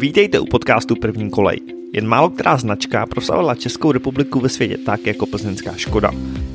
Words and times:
Vítejte 0.00 0.40
u 0.40 0.46
podcastu 0.46 0.96
První 0.96 1.30
kolej. 1.30 1.60
Jen 1.92 2.06
málo 2.06 2.30
která 2.30 2.56
značka 2.56 3.06
proslavila 3.06 3.54
Českou 3.54 3.92
republiku 3.92 4.40
ve 4.40 4.48
světě 4.48 4.78
tak 4.78 5.06
jako 5.06 5.26
plzeňská 5.26 5.76
Škoda. 5.76 6.10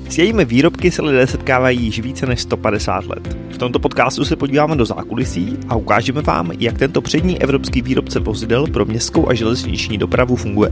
S 0.10 0.18
jejími 0.18 0.46
výrobky 0.46 0.92
se 0.92 1.02
lidé 1.02 1.28
setkávají 1.28 1.82
již 1.82 2.00
více 2.00 2.26
než 2.26 2.42
150 2.42 3.06
let. 3.06 3.38
V 3.50 3.58
tomto 3.58 3.80
podcastu 3.80 4.26
se 4.26 4.36
podíváme 4.36 4.76
do 4.76 4.86
zákulisí 4.86 5.58
a 5.70 5.76
ukážeme 5.76 6.22
vám, 6.22 6.52
jak 6.60 6.78
tento 6.78 7.02
přední 7.02 7.42
evropský 7.42 7.82
výrobce 7.82 8.20
vozidel 8.20 8.68
pro 8.68 8.86
městskou 8.86 9.30
a 9.30 9.34
železniční 9.34 9.98
dopravu 9.98 10.36
funguje. 10.36 10.72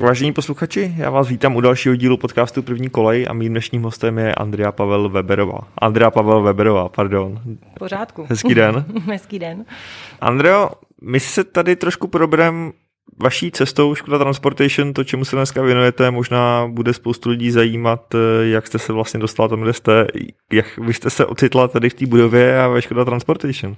Vážení 0.00 0.32
posluchači, 0.32 0.94
já 0.96 1.10
vás 1.10 1.28
vítám 1.28 1.56
u 1.56 1.60
dalšího 1.60 1.96
dílu 1.96 2.16
podcastu 2.16 2.62
První 2.62 2.90
kolej 2.90 3.26
a 3.30 3.32
mým 3.32 3.52
dnešním 3.52 3.82
hostem 3.82 4.18
je 4.18 4.34
Andrea 4.34 4.72
Pavel 4.72 5.08
Weberová. 5.08 5.58
Andrea 5.78 6.10
Pavel 6.10 6.42
Weberová, 6.42 6.88
pardon. 6.88 7.40
Pořádku. 7.78 8.26
Hezký 8.28 8.54
den. 8.54 8.84
Hezký 9.06 9.38
den. 9.38 9.64
Andreo, 10.20 10.70
my 11.02 11.20
se 11.20 11.44
tady 11.44 11.76
trošku 11.76 12.08
probereme 12.08 12.72
vaší 13.22 13.50
cestou 13.50 13.94
Škoda 13.94 14.18
Transportation, 14.18 14.92
to, 14.92 15.04
čemu 15.04 15.24
se 15.24 15.36
dneska 15.36 15.62
věnujete, 15.62 16.10
možná 16.10 16.66
bude 16.66 16.92
spoustu 16.92 17.30
lidí 17.30 17.50
zajímat, 17.50 18.14
jak 18.42 18.66
jste 18.66 18.78
se 18.78 18.92
vlastně 18.92 19.20
dostala 19.20 19.48
tam, 19.48 19.60
kde 19.60 19.72
jste, 19.72 20.06
jak 20.52 20.78
vy 20.78 20.94
jste 20.94 21.10
se 21.10 21.26
ocitla 21.26 21.68
tady 21.68 21.90
v 21.90 21.94
té 21.94 22.06
budově 22.06 22.62
a 22.62 22.68
ve 22.68 22.82
Škoda 22.82 23.04
Transportation. 23.04 23.76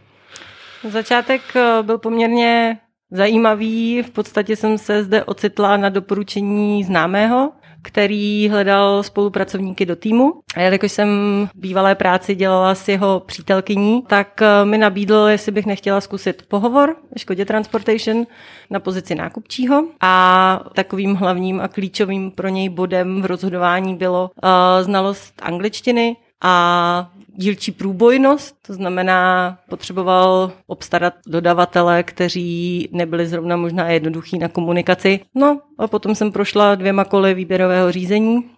Začátek 0.89 1.43
eh, 1.57 1.83
byl 1.83 1.99
poměrně 1.99 2.79
zajímavý. 3.13 4.03
V 4.03 4.11
podstatě 4.11 4.57
jsem 4.57 4.79
se 4.79 5.05
zde 5.05 5.25
ocitla 5.25 5.77
na 5.77 5.89
doporučení 5.89 6.85
známého, 6.85 7.53
který 7.83 8.49
hledal 8.49 9.03
spolupracovníky 9.03 9.87
do 9.87 9.97
týmu. 9.97 10.33
A 10.57 10.61
jelikož 10.61 10.93
jsem 10.93 11.09
bývalé 11.55 11.95
práci 11.95 12.35
dělala 12.35 12.75
s 12.75 12.89
jeho 12.89 13.23
přítelkyní, 13.27 14.03
tak 14.07 14.43
eh, 14.43 14.65
mi 14.65 14.79
nabídl, 14.79 15.15
jestli 15.15 15.53
bych 15.53 15.67
nechtěla 15.67 16.01
zkusit 16.01 16.43
pohovor 16.49 16.97
ve 17.15 17.19
Škodě 17.19 17.45
Transportation 17.45 18.27
na 18.71 18.81
pozici 18.81 19.15
nákupčího. 19.15 19.85
A 20.01 20.65
takovým 20.75 21.15
hlavním 21.15 21.61
a 21.61 21.69
klíčovým 21.69 22.31
pro 22.31 22.49
něj 22.49 22.69
bodem 22.69 23.23
v 23.23 23.27
rozhodování 23.27 23.95
bylo 23.95 24.31
uh, 24.43 24.51
znalost 24.85 25.35
angličtiny 25.43 26.17
a 26.43 27.11
dílčí 27.35 27.73
průbojnost, 27.73 28.57
to 28.67 28.75
znamená, 28.75 29.59
potřeboval 29.69 30.53
obstarat 30.67 31.15
dodavatele, 31.27 32.03
kteří 32.03 32.89
nebyli 32.93 33.27
zrovna 33.27 33.57
možná 33.57 33.91
jednoduchí 33.91 34.39
na 34.39 34.49
komunikaci. 34.49 35.21
No 35.35 35.61
a 35.79 35.87
potom 35.87 36.15
jsem 36.15 36.33
prošla 36.33 36.75
dvěma 36.75 37.05
koly 37.05 37.35
výběrového 37.35 37.93
řízení, 37.93 38.51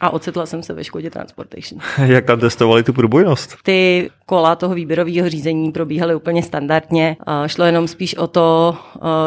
a 0.00 0.10
ocitla 0.10 0.46
jsem 0.46 0.62
se 0.62 0.74
ve 0.74 0.84
Škodě 0.84 1.10
Transportation. 1.10 1.80
Jak 2.12 2.24
tam 2.24 2.40
testovali 2.40 2.82
tu 2.82 2.92
průbojnost? 2.92 3.56
Ty 3.62 4.10
kola 4.26 4.56
toho 4.56 4.74
výběrového 4.74 5.28
řízení 5.28 5.72
probíhaly 5.72 6.14
úplně 6.14 6.42
standardně. 6.42 7.16
Šlo 7.46 7.64
jenom 7.64 7.88
spíš 7.88 8.14
o 8.14 8.26
to, 8.26 8.76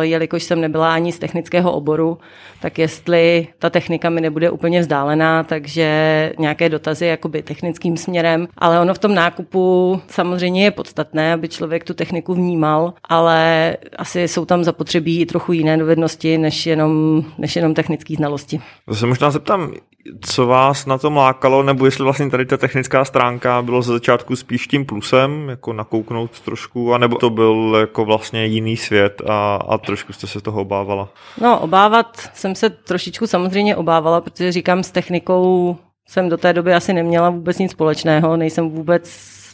jelikož 0.01 0.43
jsem 0.43 0.61
nebyla 0.61 0.93
ani 0.93 1.11
z 1.11 1.19
technického 1.19 1.71
oboru, 1.71 2.17
tak 2.61 2.79
jestli 2.79 3.47
ta 3.59 3.69
technika 3.69 4.09
mi 4.09 4.21
nebude 4.21 4.51
úplně 4.51 4.79
vzdálená, 4.79 5.43
takže 5.43 6.33
nějaké 6.39 6.69
dotazy 6.69 7.05
jakoby 7.05 7.41
technickým 7.41 7.97
směrem, 7.97 8.47
ale 8.57 8.79
ono 8.79 8.93
v 8.93 8.99
tom 8.99 9.15
nákupu 9.15 10.01
samozřejmě 10.07 10.63
je 10.63 10.71
podstatné, 10.71 11.33
aby 11.33 11.49
člověk 11.49 11.83
tu 11.83 11.93
techniku 11.93 12.33
vnímal, 12.33 12.93
ale 13.03 13.77
asi 13.97 14.27
jsou 14.27 14.45
tam 14.45 14.63
zapotřebí 14.63 15.21
i 15.21 15.25
trochu 15.25 15.53
jiné 15.53 15.77
dovednosti, 15.77 16.37
než 16.37 16.65
jenom, 16.65 17.23
než 17.37 17.55
jenom 17.55 17.73
technické 17.73 18.15
znalosti. 18.15 18.59
To 18.85 18.95
se 18.95 19.05
možná 19.05 19.31
zeptám, 19.31 19.73
co 20.21 20.45
vás 20.45 20.85
na 20.85 20.97
tom 20.97 21.17
lákalo, 21.17 21.63
nebo 21.63 21.85
jestli 21.85 22.03
vlastně 22.03 22.29
tady 22.29 22.45
ta 22.45 22.57
technická 22.57 23.05
stránka 23.05 23.61
bylo 23.61 23.81
ze 23.81 23.93
začátku 23.93 24.35
spíš 24.35 24.67
tím 24.67 24.85
plusem, 24.85 25.49
jako 25.49 25.73
nakouknout 25.73 26.39
trošku, 26.39 26.93
anebo 26.93 27.15
to 27.15 27.29
byl 27.29 27.77
jako 27.79 28.05
vlastně 28.05 28.45
jiný 28.45 28.77
svět 28.77 29.21
a, 29.29 29.55
a 29.55 29.77
trošku 29.77 30.13
jste 30.13 30.27
se 30.27 30.41
toho 30.41 30.61
obávala? 30.61 31.09
No, 31.41 31.59
obávat 31.59 32.29
jsem 32.33 32.55
se 32.55 32.69
trošičku 32.69 33.27
samozřejmě 33.27 33.75
obávala, 33.75 34.21
protože 34.21 34.51
říkám, 34.51 34.83
s 34.83 34.91
technikou 34.91 35.77
jsem 36.07 36.29
do 36.29 36.37
té 36.37 36.53
doby 36.53 36.73
asi 36.73 36.93
neměla 36.93 37.29
vůbec 37.29 37.57
nic 37.57 37.71
společného, 37.71 38.37
nejsem 38.37 38.69
vůbec 38.69 39.09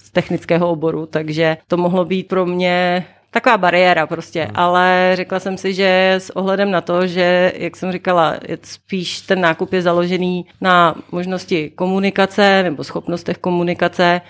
z 0.10 0.12
technického 0.12 0.70
oboru, 0.70 1.06
takže 1.06 1.58
to 1.68 1.78
mohlo 1.78 2.06
být 2.06 2.28
pro 2.28 2.46
mě 2.46 3.06
taková 3.32 3.58
bariéra 3.58 4.08
prostě, 4.08 4.44
hmm. 4.44 4.52
ale 4.56 5.12
řekla 5.14 5.40
jsem 5.40 5.58
si, 5.58 5.74
že 5.74 6.14
s 6.18 6.36
ohledem 6.36 6.72
na 6.72 6.82
to, 6.82 7.08
že, 7.08 7.54
jak 7.56 7.76
jsem 7.76 7.92
říkala, 7.92 8.36
je 8.48 8.58
spíš 8.64 9.22
ten 9.22 9.42
nákup 9.42 9.74
je 9.74 9.82
založený 9.82 10.46
na 10.62 10.96
možnosti 11.12 11.70
komunikace 11.70 12.64
nebo 12.64 12.84
schopnostech 12.84 13.38
komunikace, 13.38 14.22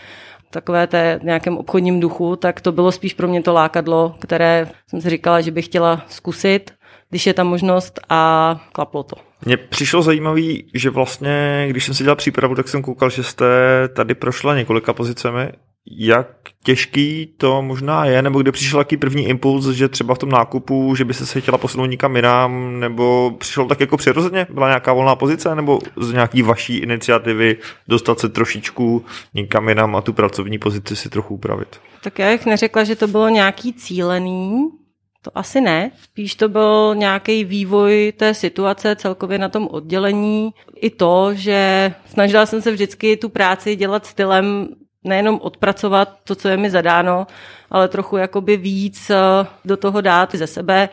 takové 0.49 0.87
té 0.87 1.19
nějakém 1.23 1.57
obchodním 1.57 1.99
duchu, 1.99 2.35
tak 2.35 2.61
to 2.61 2.71
bylo 2.71 2.91
spíš 2.91 3.13
pro 3.13 3.27
mě 3.27 3.41
to 3.41 3.53
lákadlo, 3.53 4.15
které 4.19 4.67
jsem 4.87 5.01
si 5.01 5.09
říkala, 5.09 5.41
že 5.41 5.51
bych 5.51 5.65
chtěla 5.65 6.05
zkusit, 6.07 6.71
když 7.09 7.27
je 7.27 7.33
tam 7.33 7.47
možnost 7.47 7.99
a 8.09 8.61
klaplo 8.71 9.03
to. 9.03 9.15
Mně 9.45 9.57
přišlo 9.57 10.01
zajímavý, 10.01 10.69
že 10.73 10.89
vlastně, 10.89 11.65
když 11.69 11.85
jsem 11.85 11.93
si 11.93 12.03
dělal 12.03 12.15
přípravu, 12.15 12.55
tak 12.55 12.67
jsem 12.67 12.81
koukal, 12.81 13.09
že 13.09 13.23
jste 13.23 13.45
tady 13.93 14.15
prošla 14.15 14.55
několika 14.55 14.93
pozicemi 14.93 15.49
jak 15.89 16.27
těžký 16.63 17.33
to 17.37 17.61
možná 17.61 18.05
je, 18.05 18.21
nebo 18.21 18.41
kde 18.41 18.51
přišel 18.51 18.79
taký 18.79 18.97
první 18.97 19.27
impuls, 19.27 19.65
že 19.65 19.89
třeba 19.89 20.15
v 20.15 20.17
tom 20.17 20.29
nákupu, 20.29 20.95
že 20.95 21.05
by 21.05 21.13
se 21.13 21.41
chtěla 21.41 21.57
posunout 21.57 21.85
nikam 21.85 22.15
jinam, 22.15 22.79
nebo 22.79 23.35
přišel 23.39 23.65
tak 23.65 23.79
jako 23.79 23.97
přirozeně, 23.97 24.47
byla 24.49 24.67
nějaká 24.67 24.93
volná 24.93 25.15
pozice, 25.15 25.55
nebo 25.55 25.79
z 25.97 26.11
nějaký 26.11 26.41
vaší 26.41 26.77
iniciativy 26.77 27.57
dostat 27.87 28.19
se 28.19 28.29
trošičku 28.29 29.05
nikam 29.33 29.69
jinam 29.69 29.95
a 29.95 30.01
tu 30.01 30.13
pracovní 30.13 30.59
pozici 30.59 30.95
si 30.95 31.09
trochu 31.09 31.33
upravit? 31.33 31.79
Tak 32.03 32.19
já 32.19 32.29
bych 32.29 32.45
neřekla, 32.45 32.83
že 32.83 32.95
to 32.95 33.07
bylo 33.07 33.29
nějaký 33.29 33.73
cílený, 33.73 34.69
to 35.21 35.37
asi 35.37 35.61
ne. 35.61 35.91
Spíš 36.03 36.35
to 36.35 36.49
byl 36.49 36.95
nějaký 36.95 37.43
vývoj 37.43 38.13
té 38.17 38.33
situace 38.33 38.95
celkově 38.95 39.37
na 39.37 39.49
tom 39.49 39.67
oddělení. 39.71 40.53
I 40.75 40.89
to, 40.89 41.29
že 41.33 41.91
snažila 42.05 42.45
jsem 42.45 42.61
se 42.61 42.71
vždycky 42.71 43.17
tu 43.17 43.29
práci 43.29 43.75
dělat 43.75 44.05
stylem 44.05 44.67
nejenom 45.03 45.39
odpracovat 45.41 46.09
to, 46.23 46.35
co 46.35 46.49
je 46.49 46.57
mi 46.57 46.69
zadáno, 46.69 47.27
ale 47.69 47.87
trochu 47.87 48.17
jakoby 48.17 48.57
víc 48.57 49.09
eh, 49.09 49.15
do 49.65 49.77
toho 49.77 50.01
dát 50.01 50.35
ze 50.35 50.47
sebe. 50.47 50.89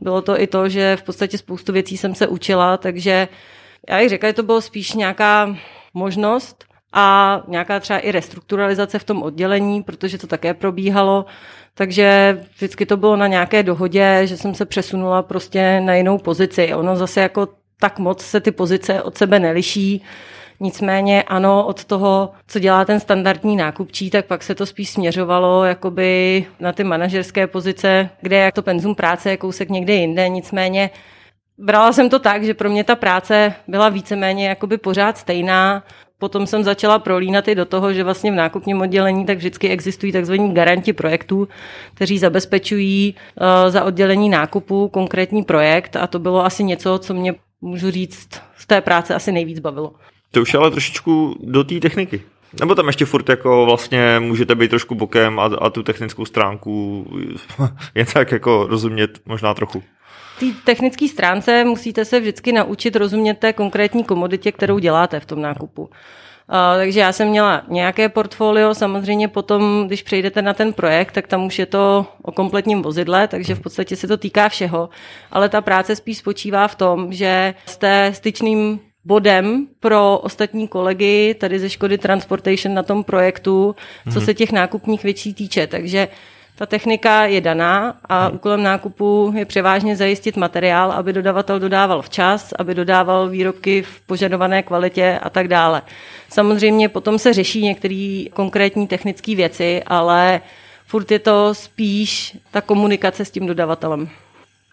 Bylo 0.00 0.22
to 0.22 0.40
i 0.40 0.46
to, 0.46 0.68
že 0.68 0.96
v 0.96 1.02
podstatě 1.02 1.38
spoustu 1.38 1.72
věcí 1.72 1.96
jsem 1.96 2.14
se 2.14 2.26
učila, 2.26 2.76
takže 2.76 3.28
já 3.88 3.98
bych 3.98 4.08
řekla, 4.08 4.28
že 4.28 4.32
to 4.32 4.42
bylo 4.42 4.60
spíš 4.60 4.92
nějaká 4.92 5.56
možnost 5.94 6.64
a 6.92 7.40
nějaká 7.48 7.80
třeba 7.80 7.98
i 7.98 8.12
restrukturalizace 8.12 8.98
v 8.98 9.04
tom 9.04 9.22
oddělení, 9.22 9.82
protože 9.82 10.18
to 10.18 10.26
také 10.26 10.54
probíhalo. 10.54 11.26
Takže 11.74 12.38
vždycky 12.54 12.86
to 12.86 12.96
bylo 12.96 13.16
na 13.16 13.26
nějaké 13.26 13.62
dohodě, 13.62 14.20
že 14.24 14.36
jsem 14.36 14.54
se 14.54 14.66
přesunula 14.66 15.22
prostě 15.22 15.80
na 15.80 15.94
jinou 15.94 16.18
pozici. 16.18 16.74
Ono 16.74 16.96
zase 16.96 17.20
jako 17.20 17.48
tak 17.80 17.98
moc 17.98 18.22
se 18.22 18.40
ty 18.40 18.50
pozice 18.50 19.02
od 19.02 19.18
sebe 19.18 19.38
neliší. 19.38 20.02
Nicméně 20.62 21.22
ano, 21.22 21.66
od 21.66 21.84
toho, 21.84 22.30
co 22.46 22.58
dělá 22.58 22.84
ten 22.84 23.00
standardní 23.00 23.56
nákupčí, 23.56 24.10
tak 24.10 24.26
pak 24.26 24.42
se 24.42 24.54
to 24.54 24.66
spíš 24.66 24.90
směřovalo 24.90 25.64
jakoby 25.64 26.46
na 26.60 26.72
ty 26.72 26.84
manažerské 26.84 27.46
pozice, 27.46 28.10
kde 28.20 28.36
jak 28.36 28.54
to 28.54 28.62
penzum 28.62 28.94
práce 28.94 29.30
je 29.30 29.36
kousek 29.36 29.68
někde 29.68 29.94
jinde. 29.94 30.28
Nicméně 30.28 30.90
brala 31.58 31.92
jsem 31.92 32.10
to 32.10 32.18
tak, 32.18 32.44
že 32.44 32.54
pro 32.54 32.70
mě 32.70 32.84
ta 32.84 32.96
práce 32.96 33.54
byla 33.68 33.88
víceméně 33.88 34.48
jakoby 34.48 34.78
pořád 34.78 35.18
stejná. 35.18 35.84
Potom 36.18 36.46
jsem 36.46 36.64
začala 36.64 36.98
prolínat 36.98 37.48
i 37.48 37.54
do 37.54 37.64
toho, 37.64 37.92
že 37.92 38.04
vlastně 38.04 38.32
v 38.32 38.34
nákupním 38.34 38.80
oddělení 38.80 39.26
tak 39.26 39.38
vždycky 39.38 39.68
existují 39.68 40.12
tzv. 40.12 40.34
garanti 40.34 40.92
projektů, 40.92 41.48
kteří 41.94 42.18
zabezpečují 42.18 43.14
uh, 43.14 43.70
za 43.70 43.84
oddělení 43.84 44.28
nákupu 44.28 44.88
konkrétní 44.88 45.42
projekt 45.42 45.96
a 45.96 46.06
to 46.06 46.18
bylo 46.18 46.44
asi 46.44 46.64
něco, 46.64 46.98
co 46.98 47.14
mě 47.14 47.34
můžu 47.60 47.90
říct 47.90 48.28
z 48.56 48.66
té 48.66 48.80
práce 48.80 49.14
asi 49.14 49.32
nejvíc 49.32 49.58
bavilo. 49.58 49.92
To 50.30 50.42
už 50.42 50.54
je 50.54 50.58
ale 50.58 50.70
trošičku 50.70 51.36
do 51.40 51.64
té 51.64 51.80
techniky. 51.80 52.22
Nebo 52.60 52.74
tam 52.74 52.86
ještě 52.86 53.04
furt 53.04 53.28
jako 53.28 53.64
vlastně 53.64 54.16
můžete 54.20 54.54
být 54.54 54.68
trošku 54.68 54.94
bokem 54.94 55.38
a, 55.38 55.44
a 55.44 55.70
tu 55.70 55.82
technickou 55.82 56.24
stránku 56.24 57.06
je 57.94 58.06
tak 58.06 58.32
jako 58.32 58.66
rozumět 58.70 59.20
možná 59.26 59.54
trochu. 59.54 59.82
Té 60.40 60.46
technické 60.64 61.08
stránce 61.08 61.64
musíte 61.64 62.04
se 62.04 62.20
vždycky 62.20 62.52
naučit 62.52 62.96
rozumět 62.96 63.38
té 63.38 63.52
konkrétní 63.52 64.04
komoditě, 64.04 64.52
kterou 64.52 64.78
děláte 64.78 65.20
v 65.20 65.26
tom 65.26 65.42
nákupu. 65.42 65.82
Uh, 65.82 66.56
takže 66.76 67.00
já 67.00 67.12
jsem 67.12 67.28
měla 67.28 67.62
nějaké 67.68 68.08
portfolio, 68.08 68.74
samozřejmě 68.74 69.28
potom, 69.28 69.84
když 69.86 70.02
přejdete 70.02 70.42
na 70.42 70.54
ten 70.54 70.72
projekt, 70.72 71.12
tak 71.12 71.26
tam 71.26 71.46
už 71.46 71.58
je 71.58 71.66
to 71.66 72.06
o 72.22 72.32
kompletním 72.32 72.82
vozidle, 72.82 73.28
takže 73.28 73.54
v 73.54 73.60
podstatě 73.60 73.96
se 73.96 74.08
to 74.08 74.16
týká 74.16 74.48
všeho. 74.48 74.88
Ale 75.30 75.48
ta 75.48 75.60
práce 75.60 75.96
spíš 75.96 76.18
spočívá 76.18 76.68
v 76.68 76.74
tom, 76.74 77.12
že 77.12 77.54
jste 77.66 78.10
styčným 78.14 78.80
bodem 79.10 79.66
pro 79.80 80.18
ostatní 80.22 80.68
kolegy 80.68 81.34
tady 81.34 81.58
ze 81.58 81.70
Škody 81.70 81.98
Transportation 81.98 82.74
na 82.74 82.82
tom 82.82 83.04
projektu, 83.04 83.76
co 84.12 84.18
mhm. 84.18 84.26
se 84.26 84.34
těch 84.34 84.52
nákupních 84.52 85.02
věcí 85.02 85.34
týče. 85.34 85.66
Takže 85.66 86.08
ta 86.58 86.66
technika 86.66 87.24
je 87.24 87.40
daná 87.40 87.98
a 88.08 88.28
mhm. 88.28 88.34
úkolem 88.34 88.62
nákupu 88.62 89.32
je 89.36 89.44
převážně 89.44 89.96
zajistit 89.96 90.36
materiál, 90.36 90.92
aby 90.92 91.12
dodavatel 91.12 91.58
dodával 91.58 92.02
včas, 92.02 92.54
aby 92.58 92.74
dodával 92.74 93.28
výrobky 93.28 93.82
v 93.82 94.00
požadované 94.06 94.62
kvalitě 94.62 95.18
a 95.22 95.30
tak 95.30 95.48
dále. 95.48 95.82
Samozřejmě 96.28 96.88
potom 96.88 97.18
se 97.18 97.32
řeší 97.32 97.62
některé 97.62 98.24
konkrétní 98.32 98.86
technické 98.86 99.34
věci, 99.34 99.82
ale 99.86 100.40
furt 100.86 101.10
je 101.10 101.18
to 101.18 101.54
spíš 101.54 102.36
ta 102.50 102.60
komunikace 102.60 103.24
s 103.24 103.30
tím 103.30 103.46
dodavatelem. 103.46 104.08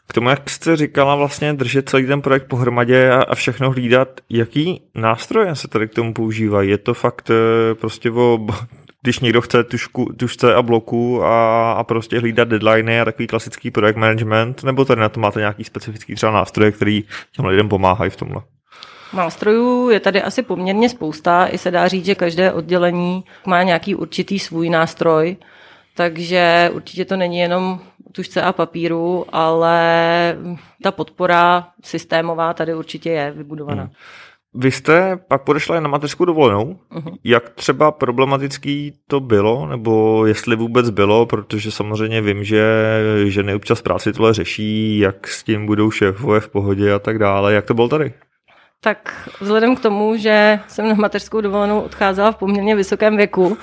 K 0.07 0.13
tomu, 0.13 0.29
jak 0.29 0.49
jste 0.49 0.75
říkala, 0.75 1.15
vlastně 1.15 1.53
držet 1.53 1.89
celý 1.89 2.07
ten 2.07 2.21
projekt 2.21 2.47
pohromadě 2.47 3.11
a, 3.11 3.21
a 3.21 3.35
všechno 3.35 3.71
hlídat, 3.71 4.21
jaký 4.29 4.81
nástroje 4.95 5.55
se 5.55 5.67
tady 5.67 5.87
k 5.87 5.93
tomu 5.93 6.13
používají? 6.13 6.69
Je 6.69 6.77
to 6.77 6.93
fakt 6.93 7.29
eh, 7.29 7.75
prostě 7.75 8.11
o, 8.11 8.39
když 9.01 9.19
někdo 9.19 9.41
chce 9.41 9.63
tušku, 9.63 10.13
tušce 10.17 10.55
a 10.55 10.61
bloku 10.61 11.23
a, 11.23 11.71
a 11.71 11.83
prostě 11.83 12.19
hlídat 12.19 12.47
deadliny 12.47 13.01
a 13.01 13.05
takový 13.05 13.27
klasický 13.27 13.71
projekt 13.71 13.95
management, 13.95 14.63
nebo 14.63 14.85
tady 14.85 15.01
na 15.01 15.09
to 15.09 15.19
máte 15.19 15.39
nějaký 15.39 15.63
specifický 15.63 16.15
třeba 16.15 16.31
nástroje, 16.31 16.71
který 16.71 17.03
těm 17.31 17.45
lidem 17.45 17.69
pomáhají 17.69 18.11
v 18.11 18.15
tomhle? 18.15 18.41
Nástrojů 19.13 19.89
je 19.89 19.99
tady 19.99 20.21
asi 20.21 20.43
poměrně 20.43 20.89
spousta, 20.89 21.47
i 21.47 21.57
se 21.57 21.71
dá 21.71 21.87
říct, 21.87 22.05
že 22.05 22.15
každé 22.15 22.51
oddělení 22.51 23.23
má 23.45 23.63
nějaký 23.63 23.95
určitý 23.95 24.39
svůj 24.39 24.69
nástroj, 24.69 25.37
takže 25.95 26.71
určitě 26.73 27.05
to 27.05 27.17
není 27.17 27.39
jenom 27.39 27.79
tušce 28.11 28.41
a 28.41 28.53
papíru, 28.53 29.25
ale 29.31 30.37
ta 30.83 30.91
podpora 30.91 31.67
systémová 31.83 32.53
tady 32.53 32.75
určitě 32.75 33.09
je 33.09 33.31
vybudovaná. 33.31 33.83
Hmm. 33.83 33.91
Vy 34.53 34.71
jste 34.71 35.17
pak 35.27 35.43
podešla 35.43 35.79
na 35.79 35.89
mateřskou 35.89 36.25
dovolenou. 36.25 36.79
Uh-huh. 36.91 37.17
Jak 37.23 37.49
třeba 37.49 37.91
problematický 37.91 38.93
to 39.07 39.19
bylo, 39.19 39.67
nebo 39.67 40.25
jestli 40.25 40.55
vůbec 40.55 40.89
bylo, 40.89 41.25
protože 41.25 41.71
samozřejmě 41.71 42.21
vím, 42.21 42.43
že 42.43 42.63
ženy 43.25 43.55
občas 43.55 43.81
práci 43.81 44.13
tohle 44.13 44.33
řeší, 44.33 44.99
jak 44.99 45.27
s 45.27 45.43
tím 45.43 45.65
budou 45.65 45.91
šéfové 45.91 46.39
v 46.39 46.49
pohodě 46.49 46.93
a 46.93 46.99
tak 46.99 47.19
dále. 47.19 47.53
Jak 47.53 47.65
to 47.65 47.73
bylo 47.73 47.87
tady? 47.87 48.13
Tak 48.81 49.29
vzhledem 49.41 49.75
k 49.75 49.79
tomu, 49.79 50.17
že 50.17 50.59
jsem 50.67 50.89
na 50.89 50.95
mateřskou 50.95 51.41
dovolenou 51.41 51.81
odcházela 51.81 52.31
v 52.31 52.35
poměrně 52.35 52.75
vysokém 52.75 53.17
věku, 53.17 53.57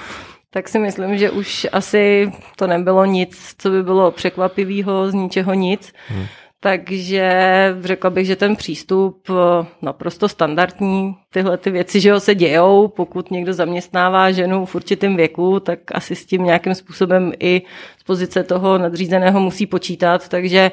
tak 0.54 0.68
si 0.68 0.78
myslím, 0.78 1.18
že 1.18 1.30
už 1.30 1.66
asi 1.72 2.32
to 2.56 2.66
nebylo 2.66 3.04
nic, 3.04 3.54
co 3.58 3.70
by 3.70 3.82
bylo 3.82 4.10
překvapivého, 4.10 5.10
z 5.10 5.14
ničeho 5.14 5.54
nic. 5.54 5.92
Hmm. 6.08 6.26
Takže 6.60 7.32
řekla 7.80 8.10
bych, 8.10 8.26
že 8.26 8.36
ten 8.36 8.56
přístup 8.56 9.26
eh, 9.30 9.66
naprosto 9.82 10.28
standardní, 10.28 11.16
tyhle 11.32 11.58
ty 11.58 11.70
věci, 11.70 12.00
že 12.00 12.12
ho 12.12 12.20
se 12.20 12.34
dějou, 12.34 12.88
pokud 12.88 13.30
někdo 13.30 13.52
zaměstnává 13.52 14.30
ženu 14.30 14.66
v 14.66 14.74
určitém 14.74 15.16
věku, 15.16 15.60
tak 15.60 15.78
asi 15.92 16.16
s 16.16 16.26
tím 16.26 16.44
nějakým 16.44 16.74
způsobem 16.74 17.32
i 17.40 17.62
z 17.98 18.02
pozice 18.02 18.42
toho 18.42 18.78
nadřízeného 18.78 19.40
musí 19.40 19.66
počítat, 19.66 20.28
takže 20.28 20.70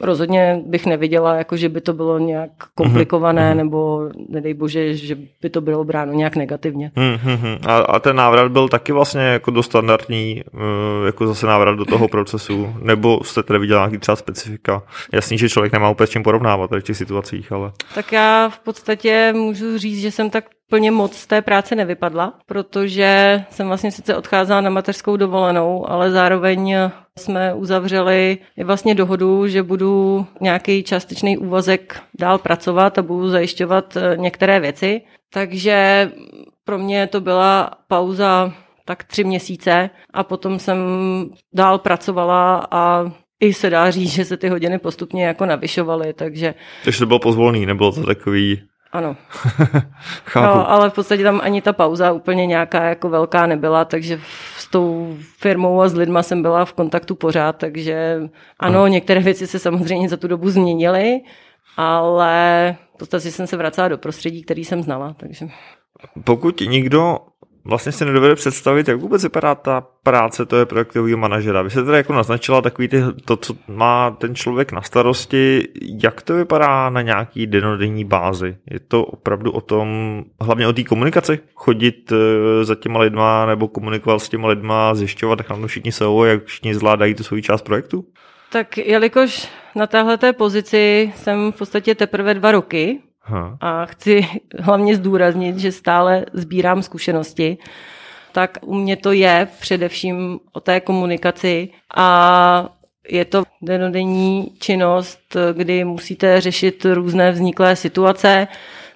rozhodně 0.00 0.60
bych 0.66 0.86
neviděla, 0.86 1.34
jako 1.34 1.56
že 1.56 1.68
by 1.68 1.80
to 1.80 1.92
bylo 1.92 2.18
nějak 2.18 2.50
komplikované, 2.74 3.52
mm-hmm. 3.52 3.56
nebo 3.56 4.10
nedej 4.28 4.54
bože, 4.54 4.94
že 4.94 5.16
by 5.42 5.50
to 5.50 5.60
bylo 5.60 5.84
bráno 5.84 6.12
nějak 6.12 6.36
negativně. 6.36 6.92
Mm-hmm. 6.96 7.58
A, 7.66 7.76
a 7.76 7.98
ten 7.98 8.16
návrat 8.16 8.52
byl 8.52 8.68
taky 8.68 8.92
vlastně 8.92 9.20
jako 9.20 9.50
do 9.50 9.62
standardní, 9.62 10.42
eh, 10.46 11.06
jako 11.06 11.26
zase 11.26 11.46
návrat 11.46 11.78
do 11.78 11.84
toho 11.84 12.08
procesu, 12.08 12.74
nebo 12.82 13.20
jste 13.24 13.42
tady 13.42 13.58
viděla 13.58 13.80
nějaký 13.80 13.98
třeba 13.98 14.16
specifika? 14.16 14.82
Jasný, 15.12 15.38
že 15.38 15.48
člověk 15.48 15.72
nemá 15.72 15.90
úplně 15.90 16.06
s 16.06 16.10
čím 16.10 16.22
porovnávat 16.22 16.70
v 16.70 16.80
těch 16.80 16.96
situacích, 16.96 17.52
ale... 17.52 17.72
Tak 17.94 18.12
já 18.12 18.48
v 18.48 18.58
podstatě 18.58 19.32
můžu 19.36 19.78
říct, 19.78 20.00
že 20.00 20.10
jsem 20.10 20.30
tak 20.30 20.44
plně 20.70 20.90
moc 20.90 21.16
z 21.16 21.26
té 21.26 21.42
práce 21.42 21.74
nevypadla, 21.74 22.34
protože 22.46 23.44
jsem 23.50 23.66
vlastně 23.66 23.90
sice 23.90 24.16
odcházela 24.16 24.60
na 24.60 24.70
mateřskou 24.70 25.16
dovolenou, 25.16 25.90
ale 25.90 26.10
zároveň 26.10 26.76
jsme 27.18 27.54
uzavřeli 27.54 28.38
vlastně 28.64 28.94
dohodu, 28.94 29.46
že 29.46 29.62
budu 29.62 30.26
nějaký 30.40 30.82
částečný 30.82 31.38
úvazek 31.38 32.00
dál 32.18 32.38
pracovat 32.38 32.98
a 32.98 33.02
budu 33.02 33.28
zajišťovat 33.28 33.96
eh, 33.96 34.16
některé 34.16 34.60
věci. 34.60 35.00
Takže 35.32 36.10
pro 36.64 36.78
mě 36.78 37.06
to 37.06 37.20
byla 37.20 37.70
pauza 37.88 38.52
tak 38.84 39.04
tři 39.04 39.24
měsíce 39.24 39.90
a 40.14 40.24
potom 40.24 40.58
jsem 40.58 40.78
dál 41.54 41.78
pracovala 41.78 42.66
a 42.70 43.12
i 43.40 43.54
se 43.54 43.70
dá 43.70 43.90
říct, 43.90 44.12
že 44.12 44.24
se 44.24 44.36
ty 44.36 44.48
hodiny 44.48 44.78
postupně 44.78 45.26
jako 45.26 45.46
navyšovaly, 45.46 46.12
takže... 46.12 46.54
Takže 46.84 46.98
to 46.98 47.06
bylo 47.06 47.18
pozvolný, 47.18 47.66
nebylo 47.66 47.92
to 47.92 48.06
takový 48.06 48.62
ano. 48.92 49.16
no, 50.36 50.70
ale 50.70 50.90
v 50.90 50.92
podstatě 50.92 51.22
tam 51.22 51.40
ani 51.42 51.62
ta 51.62 51.72
pauza 51.72 52.12
úplně 52.12 52.46
nějaká 52.46 52.84
jako 52.84 53.08
velká 53.08 53.46
nebyla, 53.46 53.84
takže 53.84 54.20
s 54.56 54.66
tou 54.66 55.16
firmou 55.38 55.80
a 55.80 55.88
s 55.88 55.94
lidma 55.94 56.22
jsem 56.22 56.42
byla 56.42 56.64
v 56.64 56.72
kontaktu 56.72 57.14
pořád, 57.14 57.56
takže 57.56 58.20
ano, 58.58 58.78
ano. 58.78 58.86
některé 58.86 59.20
věci 59.20 59.46
se 59.46 59.58
samozřejmě 59.58 60.08
za 60.08 60.16
tu 60.16 60.28
dobu 60.28 60.50
změnily, 60.50 61.20
ale 61.76 62.76
v 62.94 62.98
podstatě 62.98 63.30
jsem 63.30 63.46
se 63.46 63.56
vracela 63.56 63.88
do 63.88 63.98
prostředí, 63.98 64.42
který 64.42 64.64
jsem 64.64 64.82
znala. 64.82 65.14
Takže... 65.18 65.48
Pokud 66.24 66.60
někdo 66.60 67.18
vlastně 67.68 67.92
si 67.92 68.04
nedovede 68.04 68.34
představit, 68.34 68.88
jak 68.88 69.00
vůbec 69.00 69.22
vypadá 69.22 69.54
ta 69.54 69.86
práce 70.02 70.46
toho 70.46 70.66
projektového 70.66 71.18
manažera. 71.18 71.62
Vy 71.62 71.70
se 71.70 71.84
teda 71.84 71.96
jako 71.96 72.12
naznačila 72.12 72.60
takový 72.60 72.88
ty, 72.88 73.02
to, 73.24 73.36
co 73.36 73.54
má 73.68 74.10
ten 74.10 74.34
člověk 74.34 74.72
na 74.72 74.82
starosti, 74.82 75.68
jak 76.02 76.22
to 76.22 76.34
vypadá 76.34 76.90
na 76.90 77.02
nějaký 77.02 77.46
denodenní 77.46 78.04
bázi? 78.04 78.56
Je 78.70 78.80
to 78.80 79.04
opravdu 79.04 79.52
o 79.52 79.60
tom, 79.60 79.88
hlavně 80.40 80.66
o 80.66 80.72
té 80.72 80.84
komunikaci? 80.84 81.38
Chodit 81.54 82.12
eh, 82.12 82.64
za 82.64 82.74
těma 82.74 83.00
lidma 83.00 83.46
nebo 83.46 83.68
komunikovat 83.68 84.18
s 84.18 84.28
těma 84.28 84.48
lidma, 84.48 84.94
zjišťovat, 84.94 85.38
jak 85.38 85.50
na 85.50 85.66
všichni 85.66 85.92
jsou, 85.92 86.24
jak 86.24 86.44
všichni 86.44 86.74
zvládají 86.74 87.14
tu 87.14 87.22
svou 87.22 87.40
část 87.40 87.62
projektu? 87.62 88.04
Tak 88.52 88.78
jelikož 88.78 89.48
na 89.74 89.86
téhle 89.86 90.32
pozici 90.32 91.12
jsem 91.16 91.52
v 91.52 91.58
podstatě 91.58 91.94
teprve 91.94 92.34
dva 92.34 92.52
roky, 92.52 93.00
Ha. 93.28 93.58
A 93.60 93.86
chci 93.86 94.26
hlavně 94.58 94.96
zdůraznit, 94.96 95.58
že 95.58 95.72
stále 95.72 96.26
sbírám 96.32 96.82
zkušenosti, 96.82 97.58
tak 98.32 98.58
u 98.62 98.74
mě 98.74 98.96
to 98.96 99.12
je 99.12 99.48
především 99.60 100.40
o 100.52 100.60
té 100.60 100.80
komunikaci 100.80 101.68
a 101.96 102.68
je 103.08 103.24
to 103.24 103.42
denodenní 103.62 104.52
činnost, 104.58 105.36
kdy 105.52 105.84
musíte 105.84 106.40
řešit 106.40 106.86
různé 106.92 107.30
vzniklé 107.30 107.76
situace. 107.76 108.48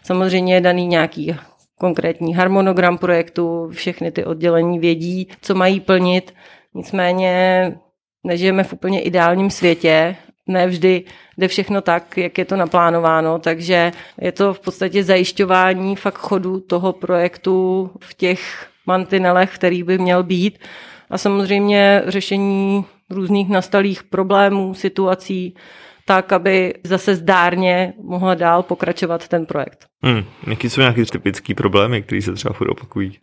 Samozřejmě 0.02 0.55
je 0.55 0.61
daný 0.61 0.87
nějaký 0.87 1.37
konkrétní 1.78 2.35
harmonogram 2.35 2.99
projektu, 2.99 3.69
všechny 3.73 4.12
ty 4.12 4.25
oddělení 4.25 4.78
vědí, 4.78 5.28
co 5.40 5.55
mají 5.55 5.81
plnit. 5.81 6.35
Nicméně 6.75 7.75
nežijeme 8.25 8.64
v 8.64 8.73
úplně 8.73 9.00
ideálním 9.00 9.50
světě 9.50 10.17
ne 10.48 10.66
vždy 10.66 11.04
jde 11.38 11.48
všechno 11.48 11.80
tak, 11.80 12.18
jak 12.18 12.38
je 12.38 12.44
to 12.44 12.56
naplánováno, 12.56 13.38
takže 13.38 13.92
je 14.20 14.32
to 14.32 14.54
v 14.54 14.60
podstatě 14.60 15.04
zajišťování 15.04 15.96
fakt 15.96 16.18
chodu 16.18 16.60
toho 16.60 16.92
projektu 16.92 17.90
v 18.00 18.14
těch 18.14 18.68
mantinelech, 18.86 19.54
který 19.54 19.82
by 19.82 19.98
měl 19.98 20.22
být 20.22 20.58
a 21.10 21.18
samozřejmě 21.18 22.02
řešení 22.06 22.84
různých 23.10 23.48
nastalých 23.48 24.02
problémů, 24.02 24.75
situací, 24.75 25.54
tak, 26.04 26.32
aby 26.32 26.75
zase 26.84 27.14
zdárně 27.14 27.92
mohla 28.02 28.34
dál 28.34 28.62
pokračovat 28.62 29.28
ten 29.28 29.46
projekt. 29.46 29.87
Hmm. 30.02 30.25
Jaký 30.46 30.70
jsou 30.70 30.80
nějaké 30.80 31.04
typické 31.04 31.54
problémy, 31.54 32.02
které 32.02 32.22
se 32.22 32.32
třeba 32.32 32.54
furt 32.54 32.70
opakují? 32.70 33.18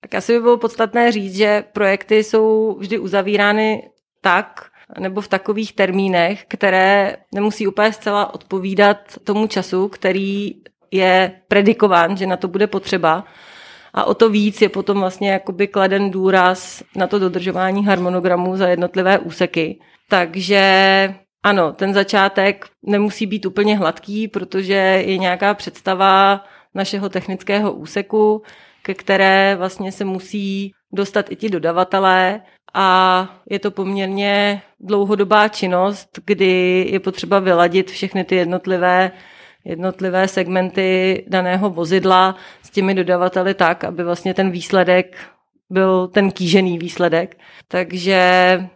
Tak 0.00 0.14
asi 0.14 0.32
by 0.32 0.40
bylo 0.40 0.56
podstatné 0.56 1.12
říct, 1.12 1.36
že 1.36 1.64
projekty 1.72 2.24
jsou 2.24 2.76
vždy 2.80 2.98
uzavírány 2.98 3.82
tak, 4.20 4.70
nebo 4.98 5.20
v 5.20 5.28
takových 5.28 5.72
termínech, 5.72 6.44
které 6.48 7.16
nemusí 7.34 7.66
úplně 7.66 7.92
zcela 7.92 8.34
odpovídat 8.34 8.98
tomu 9.24 9.46
času, 9.46 9.88
který 9.88 10.54
je 10.90 11.32
predikován, 11.48 12.16
že 12.16 12.26
na 12.26 12.36
to 12.36 12.48
bude 12.48 12.66
potřeba. 12.66 13.24
A 13.94 14.04
o 14.04 14.14
to 14.14 14.30
víc 14.30 14.62
je 14.62 14.68
potom 14.68 15.00
vlastně 15.00 15.30
jakoby 15.30 15.66
kladen 15.68 16.10
důraz 16.10 16.82
na 16.96 17.06
to 17.06 17.18
dodržování 17.18 17.86
harmonogramu 17.86 18.56
za 18.56 18.68
jednotlivé 18.68 19.18
úseky. 19.18 19.80
Takže 20.08 21.14
ano, 21.42 21.72
ten 21.72 21.94
začátek 21.94 22.66
nemusí 22.82 23.26
být 23.26 23.46
úplně 23.46 23.76
hladký, 23.76 24.28
protože 24.28 24.74
je 25.06 25.18
nějaká 25.18 25.54
představa 25.54 26.44
našeho 26.74 27.08
technického 27.08 27.72
úseku, 27.72 28.42
ke 28.82 28.94
které 28.94 29.56
vlastně 29.58 29.92
se 29.92 30.04
musí 30.04 30.72
dostat 30.92 31.32
i 31.32 31.36
ti 31.36 31.48
dodavatelé 31.48 32.40
a 32.74 33.28
je 33.50 33.58
to 33.58 33.70
poměrně 33.70 34.62
dlouhodobá 34.80 35.48
činnost, 35.48 36.08
kdy 36.24 36.86
je 36.90 37.00
potřeba 37.00 37.38
vyladit 37.38 37.90
všechny 37.90 38.24
ty 38.24 38.34
jednotlivé 38.34 39.12
jednotlivé 39.66 40.28
segmenty 40.28 41.24
daného 41.28 41.70
vozidla 41.70 42.36
s 42.62 42.70
těmi 42.70 42.94
dodavateli 42.94 43.54
tak, 43.54 43.84
aby 43.84 44.04
vlastně 44.04 44.34
ten 44.34 44.50
výsledek 44.50 45.16
byl 45.70 46.08
ten 46.08 46.30
kýžený 46.30 46.78
výsledek. 46.78 47.38
Takže 47.68 48.20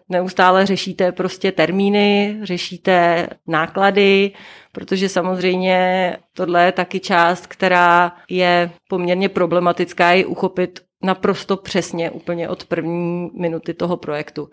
neustále 0.09 0.67
řešíte 0.67 1.13
prostě 1.13 1.53
termíny, 1.53 2.39
řešíte 2.43 3.27
náklady, 3.47 4.33
protože 4.73 5.09
samozřejmě 5.09 6.17
tohle 6.33 6.65
je 6.65 6.73
taky 6.73 7.01
část, 7.01 7.47
která 7.47 8.13
je 8.31 8.71
poměrně 8.89 9.29
problematická 9.29 10.13
i 10.13 10.25
uchopit 10.25 10.81
naprosto 11.03 11.57
přesně 11.57 12.11
úplně 12.11 12.49
od 12.49 12.65
první 12.65 13.31
minuty 13.35 13.75
toho 13.75 13.97
projektu. 13.97 14.51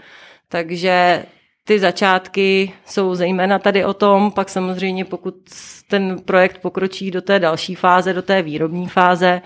Takže 0.49 1.25
ty 1.63 1.79
začátky 1.79 2.73
jsou 2.85 3.15
zejména 3.15 3.59
tady 3.59 3.85
o 3.85 3.93
tom, 3.93 4.31
pak 4.31 4.49
samozřejmě 4.49 5.05
pokud 5.05 5.35
ten 5.89 6.19
projekt 6.25 6.61
pokročí 6.61 7.11
do 7.11 7.21
té 7.21 7.39
další 7.39 7.75
fáze, 7.75 8.13
do 8.13 8.21
té 8.21 8.41
výrobní 8.41 8.87
fáze, 8.87 9.41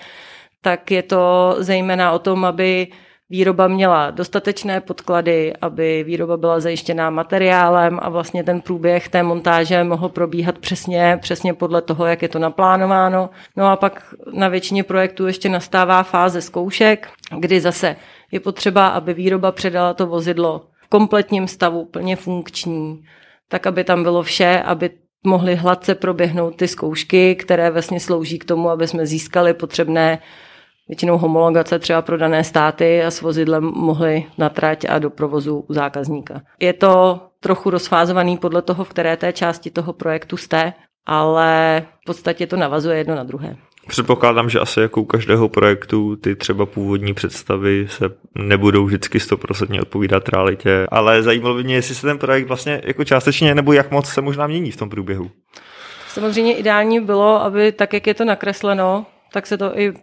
tak 0.61 0.91
je 0.91 1.03
to 1.03 1.55
zejména 1.59 2.11
o 2.11 2.19
tom, 2.19 2.45
aby 2.45 2.87
výroba 3.31 3.67
měla 3.67 4.11
dostatečné 4.11 4.81
podklady, 4.81 5.53
aby 5.61 6.03
výroba 6.03 6.37
byla 6.37 6.59
zajištěná 6.59 7.09
materiálem 7.09 7.99
a 8.01 8.09
vlastně 8.09 8.43
ten 8.43 8.61
průběh 8.61 9.09
té 9.09 9.23
montáže 9.23 9.83
mohl 9.83 10.09
probíhat 10.09 10.57
přesně, 10.57 11.19
přesně 11.21 11.53
podle 11.53 11.81
toho, 11.81 12.05
jak 12.05 12.21
je 12.21 12.29
to 12.29 12.39
naplánováno. 12.39 13.29
No 13.55 13.65
a 13.65 13.75
pak 13.75 14.13
na 14.33 14.47
většině 14.47 14.83
projektů 14.83 15.27
ještě 15.27 15.49
nastává 15.49 16.03
fáze 16.03 16.41
zkoušek, 16.41 17.09
kdy 17.39 17.61
zase 17.61 17.95
je 18.31 18.39
potřeba, 18.39 18.87
aby 18.87 19.13
výroba 19.13 19.51
předala 19.51 19.93
to 19.93 20.07
vozidlo 20.07 20.65
v 20.83 20.87
kompletním 20.87 21.47
stavu, 21.47 21.85
plně 21.85 22.15
funkční, 22.15 23.03
tak 23.47 23.67
aby 23.67 23.83
tam 23.83 24.03
bylo 24.03 24.23
vše, 24.23 24.61
aby 24.65 24.89
mohly 25.23 25.55
hladce 25.55 25.95
proběhnout 25.95 26.55
ty 26.55 26.67
zkoušky, 26.67 27.35
které 27.35 27.71
vlastně 27.71 27.99
slouží 27.99 28.39
k 28.39 28.45
tomu, 28.45 28.69
aby 28.69 28.87
jsme 28.87 29.05
získali 29.05 29.53
potřebné 29.53 30.19
většinou 30.87 31.17
homologace 31.17 31.79
třeba 31.79 32.01
pro 32.01 32.17
dané 32.17 32.43
státy 32.43 33.03
a 33.03 33.11
s 33.11 33.21
vozidlem 33.21 33.63
mohli 33.63 34.25
na 34.37 34.49
trať 34.49 34.85
a 34.89 34.99
do 34.99 35.09
provozu 35.09 35.65
u 35.69 35.73
zákazníka. 35.73 36.41
Je 36.59 36.73
to 36.73 37.19
trochu 37.39 37.69
rozfázovaný 37.69 38.37
podle 38.37 38.61
toho, 38.61 38.83
v 38.83 38.89
které 38.89 39.17
té 39.17 39.33
části 39.33 39.69
toho 39.69 39.93
projektu 39.93 40.37
jste, 40.37 40.73
ale 41.05 41.83
v 42.01 42.05
podstatě 42.05 42.47
to 42.47 42.57
navazuje 42.57 42.97
jedno 42.97 43.15
na 43.15 43.23
druhé. 43.23 43.55
Předpokládám, 43.87 44.49
že 44.49 44.59
asi 44.59 44.79
jako 44.79 45.01
u 45.01 45.05
každého 45.05 45.49
projektu 45.49 46.15
ty 46.15 46.35
třeba 46.35 46.65
původní 46.65 47.13
představy 47.13 47.87
se 47.89 48.05
nebudou 48.35 48.85
vždycky 48.85 49.19
stoprocentně 49.19 49.81
odpovídat 49.81 50.29
realitě, 50.29 50.87
ale 50.91 51.23
zajímalo 51.23 51.55
by 51.55 51.63
mě, 51.63 51.75
jestli 51.75 51.95
se 51.95 52.07
ten 52.07 52.17
projekt 52.17 52.47
vlastně 52.47 52.81
jako 52.83 53.03
částečně 53.03 53.55
nebo 53.55 53.73
jak 53.73 53.91
moc 53.91 54.09
se 54.09 54.21
možná 54.21 54.47
mění 54.47 54.71
v 54.71 54.77
tom 54.77 54.89
průběhu. 54.89 55.31
Samozřejmě 56.07 56.57
ideální 56.57 56.99
bylo, 56.99 57.43
aby 57.43 57.71
tak, 57.71 57.93
jak 57.93 58.07
je 58.07 58.13
to 58.13 58.25
nakresleno, 58.25 59.05
tak 59.33 59.47
se 59.47 59.57
to 59.57 59.79
i 59.79 59.93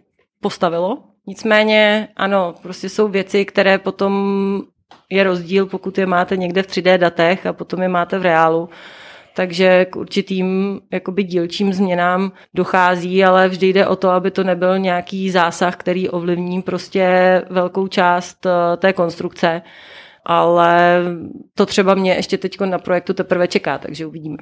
postavilo. 0.41 0.97
Nicméně, 1.27 2.07
ano, 2.15 2.55
prostě 2.61 2.89
jsou 2.89 3.07
věci, 3.07 3.45
které 3.45 3.77
potom 3.77 4.61
je 5.09 5.23
rozdíl, 5.23 5.65
pokud 5.65 5.97
je 5.97 6.05
máte 6.05 6.37
někde 6.37 6.63
v 6.63 6.67
3D 6.67 6.97
datech 6.97 7.45
a 7.45 7.53
potom 7.53 7.81
je 7.81 7.87
máte 7.87 8.19
v 8.19 8.21
reálu. 8.21 8.69
Takže 9.35 9.85
k 9.85 9.95
určitým 9.95 10.79
jakoby 10.93 11.23
dílčím 11.23 11.73
změnám 11.73 12.31
dochází, 12.53 13.23
ale 13.23 13.49
vždy 13.49 13.67
jde 13.67 13.87
o 13.87 13.95
to, 13.95 14.09
aby 14.09 14.31
to 14.31 14.43
nebyl 14.43 14.79
nějaký 14.79 15.29
zásah, 15.29 15.75
který 15.75 16.09
ovlivní 16.09 16.61
prostě 16.61 17.05
velkou 17.49 17.87
část 17.87 18.45
eh, 18.45 18.77
té 18.77 18.93
konstrukce 18.93 19.61
ale 20.25 21.01
to 21.55 21.65
třeba 21.65 21.95
mě 21.95 22.13
ještě 22.13 22.37
teď 22.37 22.61
na 22.61 22.79
projektu 22.79 23.13
teprve 23.13 23.47
čeká, 23.47 23.77
takže 23.77 24.05
uvidíme. 24.05 24.37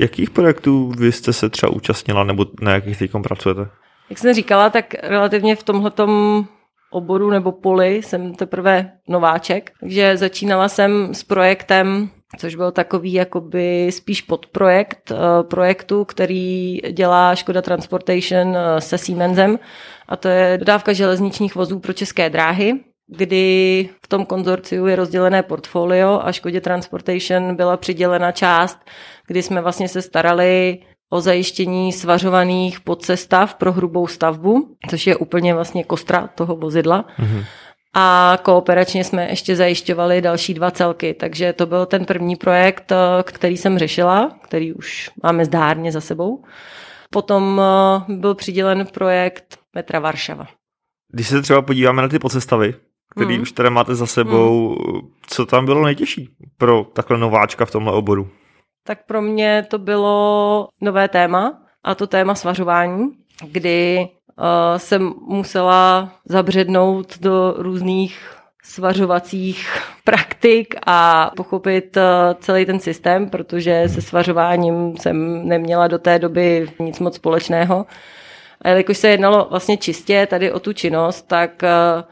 Jakých 0.00 0.30
projektů 0.30 0.92
vy 0.98 1.12
jste 1.12 1.32
se 1.32 1.50
třeba 1.50 1.72
účastnila 1.72 2.24
nebo 2.24 2.46
na 2.60 2.72
jakých 2.72 2.98
teď 2.98 3.10
pracujete? 3.22 3.68
Jak 4.10 4.18
jsem 4.18 4.34
říkala, 4.34 4.70
tak 4.70 4.94
relativně 5.02 5.56
v 5.56 5.62
tomhletom 5.62 6.44
oboru 6.90 7.30
nebo 7.30 7.52
poli 7.52 8.02
jsem 8.02 8.34
teprve 8.34 8.92
nováček, 9.08 9.72
takže 9.80 10.16
začínala 10.16 10.68
jsem 10.68 11.14
s 11.14 11.22
projektem, 11.22 12.10
což 12.38 12.54
byl 12.54 12.72
takový 12.72 13.12
jakoby 13.12 13.92
spíš 13.92 14.22
podprojekt 14.22 15.10
eh, 15.10 15.42
projektu, 15.42 16.04
který 16.04 16.80
dělá 16.92 17.34
Škoda 17.34 17.62
Transportation 17.62 18.56
eh, 18.56 18.80
se 18.80 18.98
Siemensem. 18.98 19.58
A 20.08 20.16
to 20.16 20.28
je 20.28 20.58
dodávka 20.58 20.92
železničních 20.92 21.54
vozů 21.54 21.78
pro 21.78 21.92
české 21.92 22.30
dráhy 22.30 22.80
kdy 23.08 23.88
v 24.04 24.08
tom 24.08 24.26
konzorciu 24.26 24.86
je 24.86 24.96
rozdělené 24.96 25.42
portfolio 25.42 26.20
a 26.22 26.32
Škodě 26.32 26.60
Transportation 26.60 27.56
byla 27.56 27.76
přidělena 27.76 28.32
část, 28.32 28.78
kdy 29.26 29.42
jsme 29.42 29.60
vlastně 29.60 29.88
se 29.88 30.02
starali 30.02 30.78
o 31.10 31.20
zajištění 31.20 31.92
svařovaných 31.92 32.80
podsestav 32.80 33.54
pro 33.54 33.72
hrubou 33.72 34.06
stavbu, 34.06 34.76
což 34.90 35.06
je 35.06 35.16
úplně 35.16 35.54
vlastně 35.54 35.84
kostra 35.84 36.26
toho 36.26 36.56
vozidla. 36.56 37.04
Mm-hmm. 37.18 37.44
A 37.94 38.38
kooperačně 38.42 39.04
jsme 39.04 39.28
ještě 39.28 39.56
zajišťovali 39.56 40.20
další 40.20 40.54
dva 40.54 40.70
celky, 40.70 41.14
takže 41.14 41.52
to 41.52 41.66
byl 41.66 41.86
ten 41.86 42.04
první 42.04 42.36
projekt, 42.36 42.92
který 43.22 43.56
jsem 43.56 43.78
řešila, 43.78 44.38
který 44.42 44.72
už 44.72 45.10
máme 45.22 45.44
zdárně 45.44 45.92
za 45.92 46.00
sebou. 46.00 46.44
Potom 47.10 47.60
eh, 47.60 48.14
byl 48.14 48.34
přidělen 48.34 48.86
projekt 48.86 49.58
Metra 49.74 50.00
Varšava. 50.00 50.46
Když 51.12 51.28
se 51.28 51.42
třeba 51.42 51.62
podíváme 51.62 52.02
na 52.02 52.08
ty 52.08 52.18
podsestavy, 52.18 52.74
který 53.14 53.34
hmm. 53.34 53.42
už 53.42 53.52
tady 53.52 53.70
máte 53.70 53.94
za 53.94 54.06
sebou, 54.06 54.68
hmm. 54.68 55.00
co 55.26 55.46
tam 55.46 55.64
bylo 55.64 55.84
nejtěžší 55.84 56.28
pro 56.56 56.84
takhle 56.84 57.18
nováčka 57.18 57.66
v 57.66 57.70
tomhle 57.70 57.92
oboru? 57.92 58.28
Tak 58.88 59.04
pro 59.06 59.22
mě 59.22 59.66
to 59.68 59.78
bylo 59.78 60.68
nové 60.80 61.08
téma 61.08 61.62
a 61.84 61.94
to 61.94 62.06
téma 62.06 62.34
svařování, 62.34 63.10
kdy 63.50 64.08
uh, 64.38 64.44
jsem 64.76 65.14
musela 65.26 66.12
zabřednout 66.24 67.18
do 67.18 67.54
různých 67.56 68.36
svařovacích 68.62 69.68
praktik 70.04 70.74
a 70.86 71.30
pochopit 71.36 71.96
uh, 71.96 72.02
celý 72.40 72.66
ten 72.66 72.80
systém, 72.80 73.30
protože 73.30 73.88
se 73.88 74.02
svařováním 74.02 74.96
jsem 74.96 75.48
neměla 75.48 75.88
do 75.88 75.98
té 75.98 76.18
doby 76.18 76.70
nic 76.78 76.98
moc 76.98 77.14
společného. 77.14 77.86
A 78.62 78.68
jelikož 78.68 78.98
se 78.98 79.08
jednalo 79.08 79.46
vlastně 79.50 79.76
čistě 79.76 80.26
tady 80.30 80.52
o 80.52 80.60
tu 80.60 80.72
činnost, 80.72 81.22
tak 81.22 81.62
uh, 81.62 82.02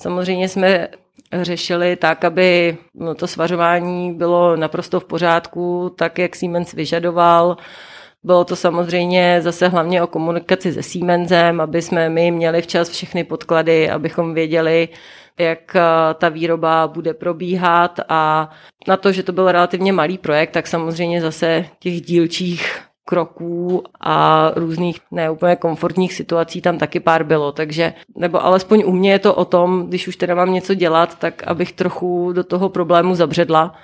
samozřejmě 0.00 0.48
jsme 0.48 0.88
řešili 1.32 1.96
tak, 1.96 2.24
aby 2.24 2.78
no, 2.94 3.14
to 3.14 3.26
svařování 3.26 4.14
bylo 4.14 4.56
naprosto 4.56 5.00
v 5.00 5.04
pořádku, 5.04 5.94
tak 5.98 6.18
jak 6.18 6.36
Siemens 6.36 6.72
vyžadoval. 6.72 7.56
Bylo 8.24 8.44
to 8.44 8.56
samozřejmě 8.56 9.38
zase 9.42 9.68
hlavně 9.68 10.02
o 10.02 10.06
komunikaci 10.06 10.72
se 10.72 10.82
Siemensem, 10.82 11.60
aby 11.60 11.82
jsme 11.82 12.08
my 12.08 12.30
měli 12.30 12.62
včas 12.62 12.90
všechny 12.90 13.24
podklady, 13.24 13.90
abychom 13.90 14.34
věděli, 14.34 14.88
jak 15.38 15.76
eh, 15.76 15.80
ta 16.14 16.28
výroba 16.28 16.88
bude 16.88 17.14
probíhat 17.14 18.00
a 18.08 18.50
na 18.88 18.96
to, 18.96 19.12
že 19.12 19.22
to 19.22 19.32
byl 19.32 19.52
relativně 19.52 19.92
malý 19.92 20.18
projekt, 20.18 20.50
tak 20.50 20.66
samozřejmě 20.66 21.20
zase 21.20 21.64
těch 21.78 22.00
dílčích 22.00 22.85
kroků 23.08 23.82
a 24.00 24.50
různých 24.56 25.00
neúplně 25.10 25.56
komfortních 25.56 26.14
situací 26.14 26.60
tam 26.60 26.78
taky 26.78 27.00
pár 27.00 27.24
bylo, 27.24 27.52
takže, 27.52 27.92
nebo 28.16 28.44
alespoň 28.44 28.82
u 28.86 28.92
mě 28.92 29.12
je 29.12 29.18
to 29.18 29.34
o 29.34 29.44
tom, 29.44 29.86
když 29.88 30.08
už 30.08 30.16
teda 30.16 30.34
mám 30.34 30.52
něco 30.52 30.74
dělat, 30.74 31.18
tak 31.18 31.42
abych 31.46 31.72
trochu 31.72 32.32
do 32.32 32.44
toho 32.44 32.68
problému 32.68 33.14
zabředla. 33.14 33.74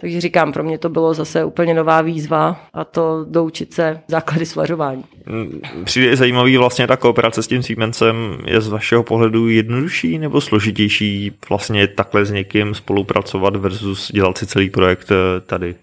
Takže 0.00 0.20
říkám, 0.20 0.52
pro 0.52 0.64
mě 0.64 0.78
to 0.78 0.88
bylo 0.88 1.14
zase 1.14 1.44
úplně 1.44 1.74
nová 1.74 2.00
výzva 2.02 2.60
a 2.74 2.84
to 2.84 3.24
doučit 3.28 3.72
se 3.74 4.00
základy 4.08 4.46
svařování. 4.46 5.04
Mm, 5.26 5.60
přijde 5.84 6.16
zajímavý 6.16 6.56
vlastně 6.56 6.86
ta 6.86 6.96
kooperace 6.96 7.42
s 7.42 7.46
tím 7.46 7.62
Siemensem 7.62 8.38
je 8.46 8.60
z 8.60 8.68
vašeho 8.68 9.02
pohledu 9.02 9.48
jednodušší 9.48 10.18
nebo 10.18 10.40
složitější 10.40 11.32
vlastně 11.48 11.86
takhle 11.86 12.24
s 12.24 12.30
někým 12.30 12.74
spolupracovat 12.74 13.56
versus 13.56 14.12
dělat 14.12 14.38
si 14.38 14.46
celý 14.46 14.70
projekt 14.70 15.10
eh, 15.10 15.40
tady? 15.40 15.74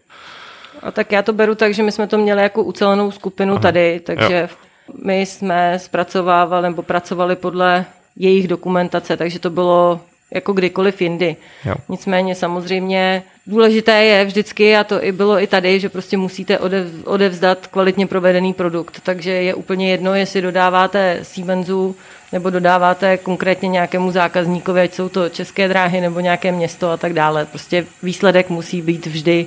A 0.81 0.91
tak 0.91 1.11
já 1.11 1.21
to 1.21 1.33
beru 1.33 1.55
tak, 1.55 1.73
že 1.73 1.83
my 1.83 1.91
jsme 1.91 2.07
to 2.07 2.17
měli 2.17 2.41
jako 2.41 2.63
ucelenou 2.63 3.11
skupinu 3.11 3.53
Aha. 3.53 3.61
tady, 3.61 3.99
takže 3.99 4.47
jo. 4.49 4.57
my 5.03 5.21
jsme 5.21 5.79
zpracovávali 5.79 6.69
nebo 6.69 6.81
pracovali 6.81 7.35
podle 7.35 7.85
jejich 8.15 8.47
dokumentace, 8.47 9.17
takže 9.17 9.39
to 9.39 9.49
bylo 9.49 9.99
jako 10.31 10.53
kdykoliv 10.53 11.01
jindy. 11.01 11.35
Jo. 11.65 11.75
Nicméně 11.89 12.35
samozřejmě 12.35 13.23
důležité 13.47 14.03
je 14.03 14.25
vždycky, 14.25 14.75
a 14.75 14.83
to 14.83 15.03
i 15.03 15.11
bylo 15.11 15.41
i 15.41 15.47
tady, 15.47 15.79
že 15.79 15.89
prostě 15.89 16.17
musíte 16.17 16.59
odev, 16.59 16.87
odevzdat 17.05 17.67
kvalitně 17.67 18.07
provedený 18.07 18.53
produkt. 18.53 18.99
Takže 19.03 19.31
je 19.31 19.53
úplně 19.53 19.91
jedno, 19.91 20.15
jestli 20.15 20.41
dodáváte 20.41 21.19
Siemensu 21.21 21.95
nebo 22.31 22.49
dodáváte 22.49 23.17
konkrétně 23.17 23.69
nějakému 23.69 24.11
zákazníkovi, 24.11 24.81
ať 24.81 24.93
jsou 24.93 25.09
to 25.09 25.29
české 25.29 25.67
dráhy 25.67 26.01
nebo 26.01 26.19
nějaké 26.19 26.51
město 26.51 26.91
a 26.91 26.97
tak 26.97 27.13
dále. 27.13 27.45
Prostě 27.45 27.85
výsledek 28.03 28.49
musí 28.49 28.81
být 28.81 29.05
vždy 29.05 29.45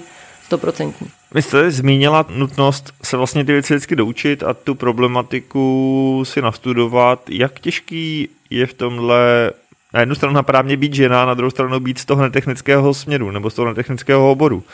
stoprocentní. 0.51 1.09
Vy 1.35 1.43
jste 1.43 1.71
zmínila 1.71 2.27
nutnost 2.35 2.93
se 3.03 3.17
vlastně 3.17 3.45
ty 3.45 3.53
věci 3.53 3.75
vždycky 3.75 3.97
doučit 3.97 4.43
a 4.43 4.55
tu 4.55 4.75
problematiku 4.75 6.23
si 6.27 6.43
nastudovat. 6.43 7.23
Jak 7.31 7.61
těžký 7.61 8.29
je 8.51 8.67
v 8.67 8.75
tomhle 8.75 9.51
na 9.95 10.01
jednu 10.01 10.15
stranu 10.15 10.35
napadá 10.35 10.63
být 10.63 10.95
žena, 10.95 11.27
na 11.27 11.35
druhou 11.35 11.51
stranu 11.51 11.81
být 11.81 11.99
z 11.99 12.05
toho 12.05 12.23
netechnického 12.23 12.95
směru 12.95 13.31
nebo 13.31 13.51
z 13.51 13.55
toho 13.55 13.69
netechnického 13.69 14.31
oboru. 14.31 14.65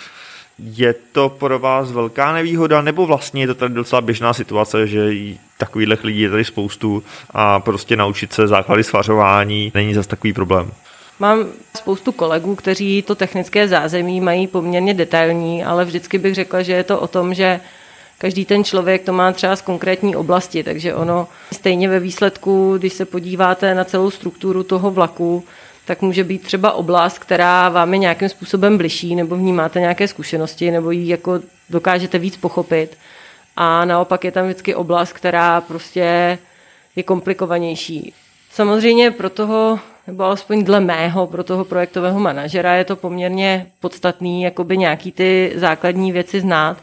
Je 0.59 0.95
to 1.13 1.29
pro 1.29 1.59
vás 1.59 1.93
velká 1.93 2.33
nevýhoda, 2.33 2.83
nebo 2.83 3.07
vlastně 3.07 3.43
je 3.43 3.47
to 3.47 3.55
tady 3.55 3.75
docela 3.75 4.01
běžná 4.01 4.33
situace, 4.33 4.87
že 4.87 5.15
takových 5.59 6.05
lidí 6.05 6.21
je 6.21 6.31
tady 6.31 6.45
spoustu 6.45 7.03
a 7.31 7.61
prostě 7.61 7.97
naučit 7.97 8.33
se 8.33 8.49
základy 8.49 8.85
svařování 8.85 9.73
není 9.75 9.95
zase 9.95 10.09
takový 10.09 10.33
problém? 10.33 10.71
Mám 11.19 11.47
spoustu 11.77 12.13
kolegů, 12.13 12.55
kteří 12.55 13.03
to 13.03 13.15
technické 13.15 13.69
zázemí 13.69 14.21
mají 14.21 14.47
poměrně 14.47 14.95
detailní, 14.95 15.65
ale 15.65 15.85
vždycky 15.85 16.19
bych 16.19 16.35
řekla, 16.35 16.63
že 16.63 16.73
je 16.73 16.85
to 16.85 17.01
o 17.01 17.07
tom, 17.07 17.35
že 17.35 17.61
každý 18.19 18.45
ten 18.45 18.65
člověk 18.65 19.05
to 19.05 19.13
má 19.13 19.33
třeba 19.33 19.57
z 19.57 19.63
konkrétní 19.63 20.17
oblasti, 20.17 20.63
takže 20.63 20.95
ono 20.95 21.29
stejně 21.53 21.89
ve 21.89 22.01
výsledku, 22.01 22.75
když 22.79 22.93
se 22.93 23.05
podíváte 23.05 23.75
na 23.75 23.85
celou 23.85 24.11
strukturu 24.11 24.63
toho 24.63 24.91
vlaku, 24.91 25.45
tak 25.85 26.03
může 26.03 26.25
být 26.25 26.43
třeba 26.43 26.73
oblast, 26.73 27.19
která 27.19 27.69
vám 27.69 27.93
je 27.93 27.99
nějakým 27.99 28.29
způsobem 28.29 28.79
bližší, 28.79 29.15
nebo 29.15 29.37
vnímáte 29.37 29.81
nějaké 29.81 30.09
zkušenosti, 30.09 30.71
nebo 30.71 30.91
ji 30.91 31.09
jako 31.09 31.41
dokážete 31.71 32.19
víc 32.19 32.37
pochopit. 32.37 32.97
A 33.57 33.85
naopak 33.85 34.25
je 34.25 34.33
tam 34.33 34.45
vždycky 34.45 34.75
oblast, 34.75 35.13
která 35.13 35.61
prostě 35.61 36.39
je 36.97 37.03
komplikovanější. 37.03 38.13
Samozřejmě 38.51 39.11
pro 39.11 39.31
toho 39.31 39.81
nebo 40.07 40.25
alespoň 40.25 40.65
dle 40.65 40.81
mého 40.81 41.27
pro 41.27 41.45
toho 41.45 41.65
projektového 41.65 42.21
manažera 42.21 42.75
je 42.75 42.85
to 42.85 42.97
poměrně 42.97 43.67
podstatný, 43.81 44.43
jakoby 44.43 44.79
nějaký 44.79 45.13
ty 45.13 45.53
základní 45.55 46.13
věci 46.13 46.41
znát, 46.41 46.77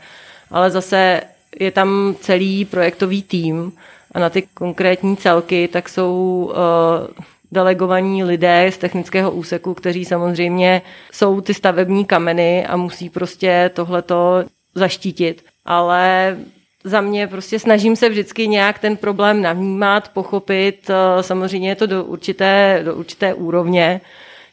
ale 0.52 0.72
zase 0.72 1.22
je 1.60 1.72
tam 1.72 2.16
celý 2.22 2.66
projektový 2.66 3.24
tým 3.24 3.72
a 4.12 4.20
na 4.20 4.30
ty 4.30 4.42
konkrétní 4.42 5.18
celky 5.18 5.68
tak 5.68 5.90
jsou 5.90 6.12
uh, 6.50 7.24
delegovaní 7.52 8.24
lidé 8.24 8.72
z 8.74 8.78
technického 8.78 9.32
úseku, 9.32 9.74
kteří 9.74 10.06
samozřejmě 10.06 10.82
jsou 11.12 11.42
ty 11.42 11.54
stavební 11.54 12.06
kameny 12.06 12.66
a 12.66 12.78
musí 12.78 13.10
prostě 13.10 13.72
tohleto 13.74 14.44
zaštítit. 14.76 15.46
Ale 15.66 16.38
za 16.84 17.02
mě 17.02 17.28
prostě 17.28 17.60
snažím 17.60 17.96
se 17.96 18.10
vždycky 18.10 18.48
nějak 18.48 18.80
ten 18.80 18.98
problém 18.98 19.42
navnímat, 19.42 20.10
pochopit. 20.10 20.90
Eh, 20.90 21.24
samozřejmě 21.24 21.70
je 21.70 21.76
to 21.76 21.86
do 21.88 22.04
určité, 22.04 22.82
do 22.86 22.96
určité 22.96 23.34
úrovně. 23.34 24.02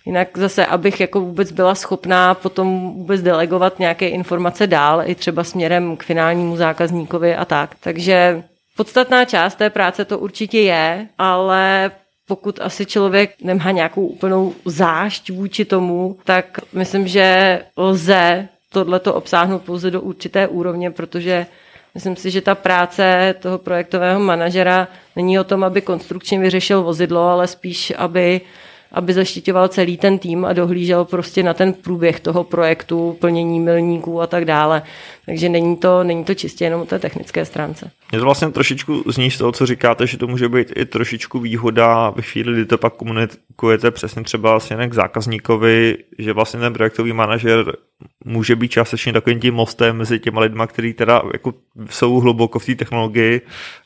Jinak 0.07 0.39
zase, 0.39 0.67
abych 0.67 1.01
jako 1.01 1.21
vůbec 1.21 1.53
byla 1.53 1.75
schopná 1.75 2.35
potom 2.35 2.95
vůbec 2.95 3.23
delegovat 3.23 3.79
nějaké 3.79 4.09
informace 4.09 4.67
dál, 4.67 5.03
i 5.05 5.15
třeba 5.15 5.45
směrem 5.45 5.97
k 5.97 6.03
finálnímu 6.03 6.57
zákazníkovi 6.57 7.35
a 7.35 7.45
tak. 7.45 7.75
Takže 7.81 8.43
podstatná 8.77 9.25
část 9.25 9.55
té 9.55 9.71
práce 9.71 10.05
to 10.05 10.19
určitě 10.19 10.61
je, 10.61 11.07
ale 11.19 11.91
pokud 12.27 12.61
asi 12.61 12.87
člověk 12.87 13.35
nemá 13.43 13.71
nějakou 13.71 14.07
úplnou 14.07 14.55
zášť 14.65 15.31
vůči 15.31 15.65
tomu, 15.65 16.17
tak 16.25 16.59
myslím, 16.73 17.09
že 17.09 17.61
lze 17.77 18.49
tohleto 18.73 19.15
obsáhnout 19.15 19.63
pouze 19.63 19.91
do 19.91 20.01
určité 20.01 20.49
úrovně, 20.49 20.91
protože 20.91 21.47
Myslím 21.95 22.17
si, 22.17 22.31
že 22.31 22.41
ta 22.41 22.55
práce 22.55 23.35
toho 23.41 23.59
projektového 23.59 24.21
manažera 24.21 24.89
není 25.17 25.39
o 25.39 25.45
tom, 25.45 25.65
aby 25.65 25.81
konstrukčně 25.81 26.39
vyřešil 26.39 26.83
vozidlo, 26.83 27.29
ale 27.29 27.47
spíš, 27.47 27.93
aby 27.97 28.41
aby 28.93 29.13
zaštiťoval 29.13 29.69
celý 29.69 29.97
ten 29.97 30.19
tým 30.19 30.45
a 30.45 30.53
dohlížel 30.53 31.05
prostě 31.05 31.43
na 31.43 31.55
ten 31.55 31.73
průběh 31.73 32.21
toho 32.21 32.45
projektu, 32.45 33.17
plnění 33.21 33.61
milníků 33.61 34.21
a 34.21 34.27
tak 34.27 34.45
dále. 34.45 34.83
Takže 35.27 35.49
není 35.49 35.77
to, 35.77 36.05
není 36.05 36.25
to 36.25 36.35
čistě 36.35 36.65
jenom 36.65 36.81
o 36.81 36.87
té 36.87 36.99
technické 36.99 37.45
stránce. 37.45 37.91
Je 38.13 38.19
to 38.19 38.25
vlastně 38.25 38.51
trošičku 38.51 39.03
zní 39.07 39.31
z 39.31 39.39
toho, 39.39 39.53
co 39.53 39.67
říkáte, 39.67 40.07
že 40.07 40.19
to 40.19 40.27
může 40.27 40.49
být 40.49 40.73
i 40.77 40.87
trošičku 40.87 41.41
výhoda 41.41 42.11
ve 42.11 42.23
chvíli, 42.23 42.53
kdy 42.53 42.65
to 42.65 42.79
pak 42.79 42.95
komunikujete 42.95 43.91
přesně 43.91 44.23
třeba 44.23 44.51
vlastně 44.51 44.89
k 44.89 44.95
zákazníkovi, 44.95 45.97
že 46.19 46.33
vlastně 46.33 46.61
ten 46.61 46.73
projektový 46.73 47.13
manažer 47.13 47.77
může 48.25 48.57
být 48.57 48.71
částečně 48.71 49.12
takovým 49.12 49.40
tím 49.40 49.54
mostem 49.54 49.97
mezi 49.97 50.19
těma 50.19 50.40
lidma, 50.40 50.66
kteří 50.66 50.92
teda 50.92 51.23
jako 51.33 51.54
jsou 51.90 52.21
hluboko 52.21 52.59
v 52.59 52.66
té 52.66 52.75
technologii, 52.75 53.40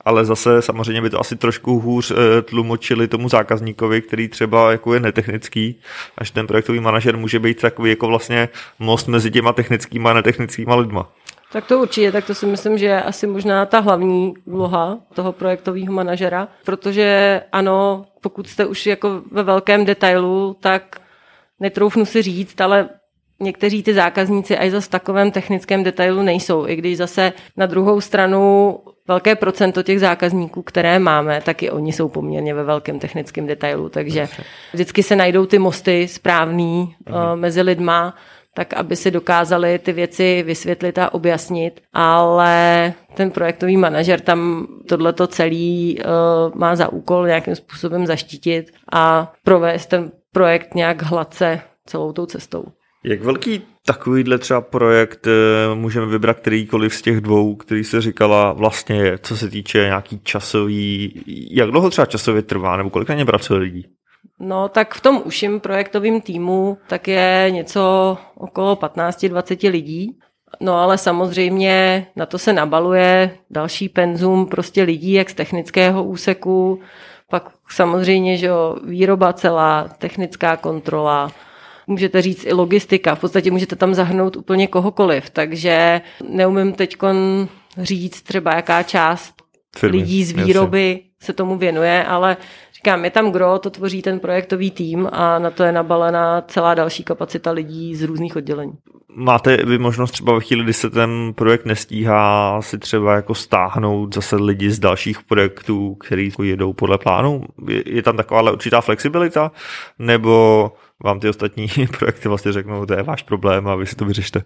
ale 0.05 0.25
zase 0.25 0.63
samozřejmě 0.63 1.03
by 1.03 1.11
to 1.11 1.21
asi 1.21 1.37
trošku 1.37 1.81
hůř 1.81 2.11
eh, 2.11 2.43
tlumočili 2.43 3.09
tomu 3.09 3.29
zákazníkovi, 3.29 4.03
který 4.03 4.29
třeba 4.29 4.73
jako 4.73 4.95
je 4.95 5.01
netechnický, 5.01 5.81
až 6.19 6.31
ten 6.31 6.47
projektový 6.47 6.81
manažer 6.81 7.17
může 7.17 7.39
být 7.39 7.61
takový 7.61 7.91
jako 7.91 8.07
vlastně 8.07 8.49
most 8.79 9.09
mezi 9.09 9.31
těma 9.31 9.53
technickýma 9.53 10.11
a 10.11 10.15
netechnickýma 10.15 10.75
lidma. 10.75 11.09
Tak 11.53 11.67
to 11.67 11.79
určitě, 11.79 12.13
tak 12.13 12.27
to 12.27 12.35
si 12.35 12.47
myslím, 12.47 12.79
že 12.79 12.87
je 12.87 13.03
asi 13.03 13.27
možná 13.27 13.67
ta 13.67 13.81
hlavní 13.81 14.35
úloha 14.45 14.99
toho 15.15 15.33
projektového 15.33 15.93
manažera, 15.93 16.49
protože 16.65 17.41
ano, 17.53 18.07
pokud 18.21 18.49
jste 18.49 18.67
už 18.67 18.87
jako 18.87 19.23
ve 19.31 19.43
velkém 19.43 19.85
detailu, 19.85 20.57
tak 20.61 21.01
netroufnu 21.61 22.05
si 22.05 22.23
říct, 22.23 22.61
ale 22.61 22.89
někteří 23.41 23.83
ty 23.83 23.95
zákazníci 23.95 24.59
až 24.59 24.71
zase 24.71 24.87
v 24.87 24.91
takovém 24.91 25.31
technickém 25.31 25.85
detailu 25.85 26.23
nejsou, 26.23 26.67
i 26.67 26.77
když 26.77 26.97
zase 26.97 27.33
na 27.57 27.67
druhou 27.67 28.01
stranu 28.01 28.79
velké 29.09 29.35
procento 29.35 29.83
těch 29.83 30.01
zákazníků, 30.01 30.63
které 30.63 30.99
máme, 30.99 31.41
tak 31.41 31.63
i 31.63 31.71
oni 31.71 31.93
jsou 31.93 32.09
poměrně 32.09 32.55
ve 32.55 32.65
velkém 32.65 32.99
technickém 32.99 33.47
detailu, 33.47 33.89
takže 33.89 34.29
vždycky 34.73 35.03
se 35.03 35.17
najdou 35.17 35.47
ty 35.47 35.59
mosty 35.59 36.09
správný 36.09 36.95
uh, 37.09 37.15
mezi 37.35 37.63
lidma, 37.63 38.15
tak 38.55 38.75
aby 38.75 38.97
si 38.97 39.11
dokázali 39.11 39.79
ty 39.79 39.93
věci 39.93 40.43
vysvětlit 40.47 40.99
a 40.99 41.15
objasnit, 41.15 41.81
ale 41.93 42.93
ten 43.15 43.31
projektový 43.31 43.77
manažer 43.77 44.21
tam 44.21 44.67
tohleto 44.89 45.27
celý 45.27 45.99
uh, 45.99 46.55
má 46.55 46.77
za 46.77 46.89
úkol 46.89 47.27
nějakým 47.27 47.55
způsobem 47.55 48.07
zaštítit 48.07 48.73
a 48.93 49.33
provést 49.45 49.87
ten 49.87 50.13
projekt 50.33 50.75
nějak 50.75 51.03
hladce 51.03 51.61
celou 51.87 52.13
tou 52.13 52.27
cestou. 52.27 52.65
Jak 53.05 53.23
velký 53.23 53.63
takovýhle 53.87 54.39
třeba 54.39 54.61
projekt 54.61 55.27
eh, 55.27 55.75
můžeme 55.75 56.07
vybrat 56.07 56.39
kterýkoliv 56.39 56.95
z 56.95 57.03
těch 57.03 57.21
dvou, 57.21 57.55
který 57.55 57.85
se 57.85 58.01
říkala 58.01 58.53
vlastně 58.53 59.19
co 59.19 59.37
se 59.37 59.49
týče 59.49 59.79
nějaký 59.79 60.21
časový, 60.23 61.23
jak 61.51 61.71
dlouho 61.71 61.91
třeba 61.91 62.07
časově 62.07 62.43
trvá, 62.43 62.77
nebo 62.77 62.91
kolik 62.91 63.09
na 63.09 63.15
ně 63.15 63.25
pracuje 63.25 63.61
lidí? 63.61 63.87
No, 64.41 64.69
tak 64.69 64.95
v 64.95 65.01
tom 65.01 65.23
uším 65.25 65.61
projektovém 65.61 66.21
týmu 66.21 66.79
tak 66.89 67.09
je 67.09 67.47
něco 67.51 68.17
okolo 68.35 68.75
15-20 68.75 69.71
lidí. 69.71 70.19
No 70.61 70.79
ale 70.79 70.99
samozřejmě 70.99 72.07
na 72.17 72.27
to 72.27 72.39
se 72.39 72.53
nabaluje 72.53 73.39
další 73.51 73.89
penzum 73.89 74.47
prostě 74.47 74.83
lidí, 74.83 75.13
jak 75.13 75.31
z 75.31 75.35
technického 75.35 76.05
úseku, 76.05 76.81
pak 77.31 77.49
samozřejmě, 77.71 78.37
že 78.37 78.47
jo, 78.47 78.77
výroba 78.85 79.33
celá, 79.33 79.89
technická 79.99 80.57
kontrola, 80.57 81.33
můžete 81.87 82.23
říct 82.23 82.47
i 82.47 82.53
logistika, 82.53 83.15
v 83.15 83.21
podstatě 83.21 83.51
můžete 83.51 83.77
tam 83.77 83.95
zahrnout 83.95 84.37
úplně 84.37 84.67
kohokoliv, 84.67 85.31
takže 85.31 86.01
neumím 86.29 86.73
teď 86.73 86.97
říct 87.79 88.23
třeba 88.23 88.55
jaká 88.55 88.83
část 88.83 89.35
Firmy, 89.77 89.99
lidí 89.99 90.25
z 90.25 90.33
výroby 90.33 90.89
jasně. 90.91 91.11
se 91.23 91.33
tomu 91.33 91.59
věnuje, 91.59 92.05
ale 92.05 92.37
říkám, 92.75 93.05
je 93.05 93.11
tam 93.11 93.33
gro, 93.33 93.59
to 93.59 93.71
tvoří 93.71 94.03
ten 94.03 94.21
projektový 94.21 94.71
tým 94.71 95.09
a 95.13 95.39
na 95.39 95.51
to 95.51 95.63
je 95.63 95.73
nabalená 95.73 96.41
celá 96.41 96.75
další 96.75 97.05
kapacita 97.05 97.51
lidí 97.51 97.97
z 97.97 98.03
různých 98.03 98.37
oddělení. 98.37 98.73
Máte 99.17 99.57
vy 99.57 99.79
možnost 99.79 100.11
třeba 100.11 100.35
ve 100.35 100.41
chvíli, 100.41 100.65
kdy 100.65 100.73
se 100.73 100.91
ten 100.91 101.33
projekt 101.35 101.65
nestíhá, 101.65 102.63
si 102.63 102.79
třeba 102.79 103.15
jako 103.15 103.35
stáhnout 103.35 104.15
zase 104.15 104.37
lidi 104.37 104.71
z 104.71 104.79
dalších 104.79 105.23
projektů, 105.23 105.95
který 105.95 106.31
jedou 106.43 106.73
podle 106.73 106.99
plánu? 106.99 107.45
Je, 107.69 107.83
je 107.87 108.03
tam 108.03 108.17
taková 108.17 108.53
určitá 108.53 108.81
flexibilita? 108.81 109.53
Nebo 109.99 110.73
vám 111.05 111.21
ty 111.21 111.29
ostatní 111.29 111.67
projekty 111.99 112.29
vlastně 112.29 112.53
řeknou, 112.53 112.87
to 112.87 112.95
je 112.95 113.03
váš 113.03 113.23
problém 113.23 113.69
a 113.69 113.75
vy 113.75 113.87
si 113.87 113.97
to 113.97 114.05
vyřešte. 114.05 114.43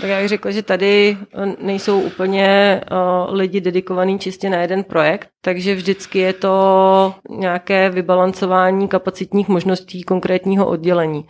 Tak 0.00 0.10
já 0.10 0.20
bych 0.20 0.28
řekla, 0.28 0.50
že 0.50 0.62
tady 0.62 1.16
eh, 1.34 1.56
nejsou 1.60 2.00
úplně 2.00 2.80
uh, 2.90 3.34
lidi 3.34 3.60
dedikovaní 3.60 4.18
čistě 4.18 4.50
na 4.50 4.60
jeden 4.60 4.84
projekt, 4.84 5.28
takže 5.40 5.74
vždycky 5.74 6.18
je 6.18 6.32
to 6.32 7.14
nějaké 7.30 7.90
vybalancování 7.90 8.88
kapacitních 8.88 9.48
možností 9.48 10.02
konkrétního 10.02 10.66
oddělení. 10.66 11.24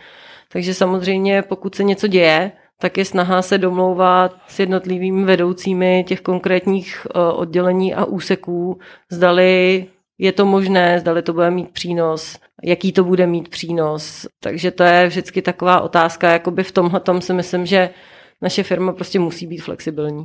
Takže 0.51 0.73
samozřejmě, 0.73 1.41
pokud 1.41 1.75
se 1.75 1.83
něco 1.83 2.07
děje, 2.07 2.51
tak 2.79 2.97
je 2.97 3.05
snaha 3.05 3.41
se 3.41 3.57
domlouvat 3.57 4.35
s 4.47 4.59
jednotlivými 4.59 5.23
vedoucími 5.23 6.05
těch 6.07 6.21
konkrétních 6.21 7.07
uh, 7.15 7.39
oddělení 7.39 7.93
a 7.93 8.05
úseků, 8.05 8.79
zdali 9.11 9.85
je 10.17 10.31
to 10.31 10.45
možné, 10.45 10.99
zdali 10.99 11.21
to 11.21 11.33
bude 11.33 11.51
mít 11.51 11.69
přínos, 11.69 12.39
jaký 12.65 12.91
to 12.91 13.03
bude 13.03 13.27
mít 13.27 13.49
přínos. 13.49 14.27
Takže 14.43 14.71
to 14.71 14.83
je 14.83 15.07
vždycky 15.07 15.41
taková 15.41 15.81
otázka, 15.81 16.31
jakoby 16.31 16.63
v 16.63 16.71
tomhle 16.71 16.99
tom 16.99 17.21
si 17.21 17.33
myslím, 17.33 17.65
že 17.65 17.89
naše 18.41 18.63
firma 18.63 18.93
prostě 18.93 19.19
musí 19.19 19.47
být 19.47 19.57
flexibilní. 19.57 20.23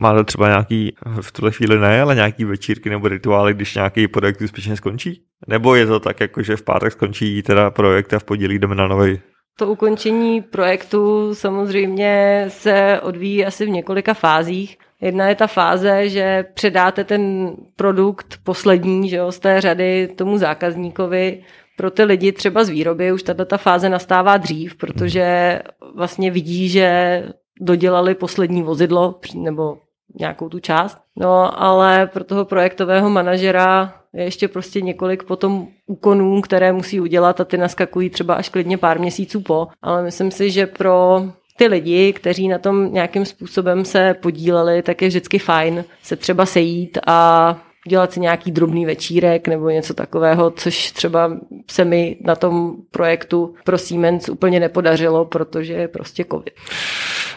Máte 0.00 0.24
třeba 0.24 0.48
nějaký, 0.48 0.94
v 1.20 1.32
tuhle 1.32 1.52
chvíli 1.52 1.78
ne, 1.78 2.02
ale 2.02 2.14
nějaký 2.14 2.44
večírky 2.44 2.90
nebo 2.90 3.08
rituály, 3.08 3.54
když 3.54 3.74
nějaký 3.74 4.08
projekt 4.08 4.40
úspěšně 4.40 4.76
skončí? 4.76 5.22
Nebo 5.48 5.74
je 5.74 5.86
to 5.86 6.00
tak, 6.00 6.20
jako 6.20 6.42
že 6.42 6.56
v 6.56 6.62
pátek 6.62 6.92
skončí 6.92 7.42
teda 7.42 7.70
projekt 7.70 8.14
a 8.14 8.18
v 8.18 8.24
pondělí 8.24 8.58
jdeme 8.58 8.74
na 8.74 8.86
nový? 8.86 9.20
To 9.58 9.66
ukončení 9.66 10.42
projektu 10.42 11.34
samozřejmě 11.34 12.44
se 12.48 13.00
odvíjí 13.02 13.46
asi 13.46 13.66
v 13.66 13.68
několika 13.68 14.14
fázích. 14.14 14.78
Jedna 15.00 15.28
je 15.28 15.34
ta 15.34 15.46
fáze, 15.46 16.08
že 16.08 16.44
předáte 16.54 17.04
ten 17.04 17.52
produkt 17.76 18.38
poslední 18.44 19.08
že 19.08 19.16
jo, 19.16 19.32
z 19.32 19.38
té 19.38 19.60
řady 19.60 20.08
tomu 20.16 20.38
zákazníkovi. 20.38 21.42
Pro 21.76 21.90
ty 21.90 22.04
lidi 22.04 22.32
třeba 22.32 22.64
z 22.64 22.68
výroby 22.68 23.12
už 23.12 23.22
tato 23.22 23.44
ta 23.44 23.56
fáze 23.56 23.88
nastává 23.88 24.36
dřív, 24.36 24.74
protože 24.74 25.58
vlastně 25.94 26.30
vidí, 26.30 26.68
že 26.68 27.22
dodělali 27.60 28.14
poslední 28.14 28.62
vozidlo 28.62 29.20
nebo 29.34 29.78
nějakou 30.20 30.48
tu 30.48 30.58
část. 30.58 30.98
No 31.16 31.62
ale 31.62 32.06
pro 32.06 32.24
toho 32.24 32.44
projektového 32.44 33.10
manažera 33.10 33.94
je 34.12 34.24
ještě 34.24 34.48
prostě 34.48 34.80
několik 34.80 35.22
potom 35.22 35.68
úkonů, 35.86 36.40
které 36.40 36.72
musí 36.72 37.00
udělat 37.00 37.40
a 37.40 37.44
ty 37.44 37.56
naskakují 37.56 38.10
třeba 38.10 38.34
až 38.34 38.48
klidně 38.48 38.78
pár 38.78 39.00
měsíců 39.00 39.40
po. 39.40 39.68
Ale 39.82 40.02
myslím 40.02 40.30
si, 40.30 40.50
že 40.50 40.66
pro 40.66 41.22
ty 41.56 41.66
lidi, 41.66 42.12
kteří 42.12 42.48
na 42.48 42.58
tom 42.58 42.92
nějakým 42.92 43.24
způsobem 43.24 43.84
se 43.84 44.14
podíleli, 44.14 44.82
tak 44.82 45.02
je 45.02 45.08
vždycky 45.08 45.38
fajn 45.38 45.84
se 46.02 46.16
třeba 46.16 46.46
sejít 46.46 46.98
a 47.06 47.60
dělat 47.88 48.12
si 48.12 48.20
nějaký 48.20 48.50
drobný 48.50 48.86
večírek 48.86 49.48
nebo 49.48 49.70
něco 49.70 49.94
takového, 49.94 50.50
což 50.50 50.92
třeba 50.92 51.32
se 51.70 51.84
mi 51.84 52.16
na 52.20 52.36
tom 52.36 52.76
projektu 52.90 53.54
pro 53.64 53.78
Siemens 53.78 54.28
úplně 54.28 54.60
nepodařilo, 54.60 55.24
protože 55.24 55.72
je 55.72 55.88
prostě 55.88 56.24
covid. 56.24 56.54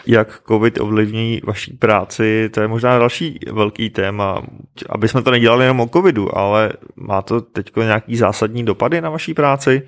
Jak 0.06 0.42
COVID 0.48 0.80
ovlivní 0.80 1.40
vaší 1.44 1.72
práci, 1.72 2.48
to 2.48 2.60
je 2.60 2.68
možná 2.68 2.98
další 2.98 3.38
velký 3.52 3.90
téma, 3.90 4.42
aby 4.88 5.08
jsme 5.08 5.22
to 5.22 5.30
nedělali 5.30 5.64
jenom 5.64 5.80
o 5.80 5.88
COVIDu, 5.88 6.38
ale 6.38 6.72
má 6.96 7.22
to 7.22 7.40
teď 7.40 7.76
nějaký 7.76 8.16
zásadní 8.16 8.64
dopady 8.64 9.00
na 9.00 9.10
vaší 9.10 9.34
práci? 9.34 9.82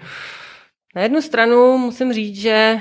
Na 0.97 1.03
jednu 1.03 1.23
stranu 1.23 1.79
musím 1.79 2.13
říct, 2.13 2.37
že 2.37 2.81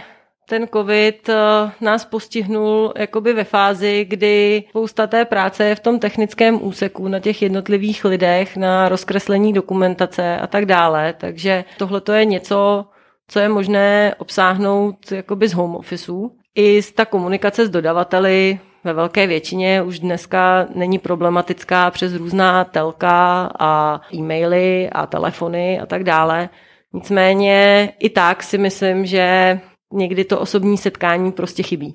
ten 0.52 0.68
covid 0.68 1.30
eh, 1.30 1.36
nás 1.82 2.06
postihnul 2.06 2.94
jakoby 2.98 3.34
ve 3.34 3.44
fázi, 3.44 4.06
kdy 4.10 4.64
spousta 4.70 5.08
té 5.08 5.26
práce 5.26 5.66
je 5.66 5.76
v 5.76 5.80
tom 5.80 6.00
technickém 6.00 6.64
úseku, 6.64 7.08
na 7.08 7.20
těch 7.20 7.42
jednotlivých 7.42 8.06
lidech, 8.06 8.58
na 8.58 8.90
rozkreslení 8.90 9.54
dokumentace 9.54 10.38
a 10.38 10.48
tak 10.48 10.66
dále. 10.66 11.14
Takže 11.18 11.66
tohle 11.78 12.02
to 12.02 12.14
je 12.14 12.26
něco, 12.26 12.86
co 13.28 13.40
je 13.40 13.50
možné 13.50 14.16
obsáhnout 14.18 15.12
jakoby 15.12 15.48
z 15.48 15.54
home 15.54 15.76
officeu. 15.76 16.32
I 16.56 16.82
ta 16.96 17.06
komunikace 17.06 17.66
s 17.66 17.70
dodavateli 17.70 18.60
ve 18.84 18.94
velké 18.94 19.28
většině 19.28 19.82
už 19.82 20.00
dneska 20.00 20.68
není 20.76 21.00
problematická 21.00 21.92
přes 21.92 22.16
různá 22.16 22.64
telka 22.64 23.52
a 23.60 24.02
e-maily 24.14 24.90
a 24.92 25.06
telefony 25.06 25.80
a 25.80 25.86
tak 25.86 26.04
dále. 26.04 26.50
Nicméně 26.94 27.90
i 28.00 28.10
tak 28.10 28.44
si 28.44 28.58
myslím, 28.58 29.06
že 29.06 29.60
někdy 29.92 30.24
to 30.24 30.40
osobní 30.40 30.78
setkání 30.78 31.32
prostě 31.32 31.64
chybí. 31.64 31.94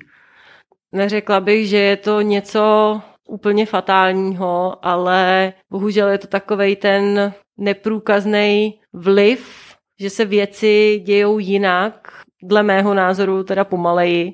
Neřekla 0.91 1.39
bych, 1.39 1.67
že 1.67 1.77
je 1.77 1.97
to 1.97 2.21
něco 2.21 3.01
úplně 3.27 3.65
fatálního, 3.65 4.85
ale 4.85 5.53
bohužel 5.71 6.09
je 6.09 6.17
to 6.17 6.27
takovej 6.27 6.75
ten 6.75 7.33
neprůkazný 7.57 8.79
vliv, 8.93 9.73
že 9.99 10.09
se 10.09 10.25
věci 10.25 11.01
dějou 11.05 11.39
jinak, 11.39 12.11
dle 12.43 12.63
mého 12.63 12.93
názoru 12.93 13.43
teda 13.43 13.63
pomaleji, 13.63 14.33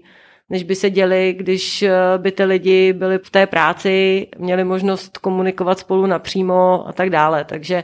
než 0.49 0.63
by 0.63 0.75
se 0.75 0.89
děli, 0.89 1.33
když 1.37 1.85
by 2.17 2.31
ty 2.31 2.43
lidi 2.43 2.93
byli 2.93 3.17
v 3.17 3.29
té 3.29 3.47
práci, 3.47 4.27
měli 4.37 4.63
možnost 4.63 5.17
komunikovat 5.17 5.79
spolu 5.79 6.05
napřímo 6.05 6.87
a 6.87 6.93
tak 6.93 7.09
dále. 7.09 7.45
Takže 7.45 7.83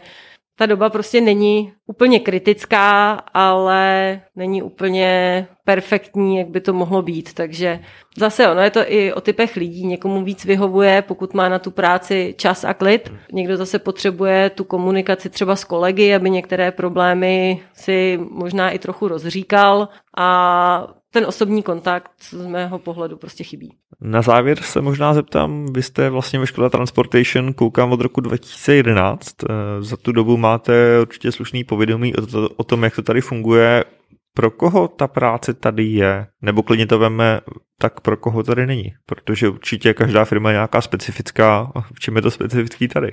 ta 0.56 0.66
doba 0.66 0.90
prostě 0.90 1.22
není 1.22 1.74
úplně 1.90 2.20
kritická, 2.20 3.12
ale 3.34 4.22
není 4.36 4.64
úplně 4.64 5.48
perfektní, 5.66 6.38
jak 6.38 6.48
by 6.48 6.62
to 6.62 6.74
mohlo 6.74 7.02
být. 7.02 7.34
Takže 7.34 7.80
zase 8.18 8.48
ono 8.48 8.62
je 8.62 8.70
to 8.70 8.80
i 8.88 9.14
o 9.14 9.22
typech 9.22 9.56
lidí. 9.56 9.86
Někomu 9.86 10.24
víc 10.24 10.46
vyhovuje, 10.46 11.02
pokud 11.02 11.34
má 11.34 11.50
na 11.50 11.60
tu 11.60 11.72
práci 11.72 12.36
čas 12.38 12.64
a 12.64 12.74
klid. 12.74 13.14
Někdo 13.32 13.58
zase 13.58 13.80
potřebuje 13.80 14.50
tu 14.50 14.64
komunikaci 14.64 15.30
třeba 15.30 15.56
s 15.56 15.64
kolegy, 15.64 16.16
aby 16.16 16.30
některé 16.30 16.72
problémy 16.72 17.62
si 17.74 18.20
možná 18.32 18.70
i 18.70 18.80
trochu 18.80 19.08
rozříkal. 19.08 19.90
A 20.18 21.00
ten 21.12 21.26
osobní 21.26 21.64
kontakt 21.64 22.12
z 22.20 22.46
mého 22.46 22.80
pohledu 22.80 23.18
prostě 23.18 23.44
chybí. 23.44 23.74
Na 24.02 24.22
závěr 24.22 24.62
se 24.62 24.82
možná 24.82 25.14
zeptám, 25.14 25.66
vy 25.74 25.84
jste 25.84 26.10
vlastně 26.10 26.40
ve 26.40 26.48
škole 26.48 26.70
Transportation, 26.70 27.54
koukám 27.54 27.92
od 27.92 28.02
roku 28.02 28.22
2011. 28.22 29.44
Eh, 29.44 29.48
za 29.80 29.98
tu 29.98 30.12
dobu 30.12 30.38
máte 30.38 31.02
určitě 31.02 31.32
slušný 31.32 31.64
povědomí 31.64 31.79
o, 32.18 32.26
to, 32.26 32.50
o 32.50 32.64
tom, 32.64 32.84
jak 32.84 32.96
to 32.96 33.02
tady 33.02 33.22
funguje. 33.22 33.84
Pro 34.34 34.52
koho 34.52 34.88
ta 34.88 35.08
práce 35.08 35.54
tady 35.54 35.84
je? 35.84 36.28
Nebo 36.42 36.64
klidně 36.64 36.88
to 36.88 37.00
veme, 37.00 37.40
tak 37.78 38.00
pro 38.00 38.18
koho 38.18 38.44
tady 38.44 38.68
není? 38.68 38.94
Protože 39.06 39.50
určitě 39.50 39.94
každá 39.94 40.26
firma 40.26 40.50
je 40.50 40.54
nějaká 40.54 40.82
specifická. 40.82 41.72
V 41.94 42.00
čem 42.00 42.16
je 42.16 42.22
to 42.22 42.32
specifický 42.32 42.88
tady? 42.88 43.12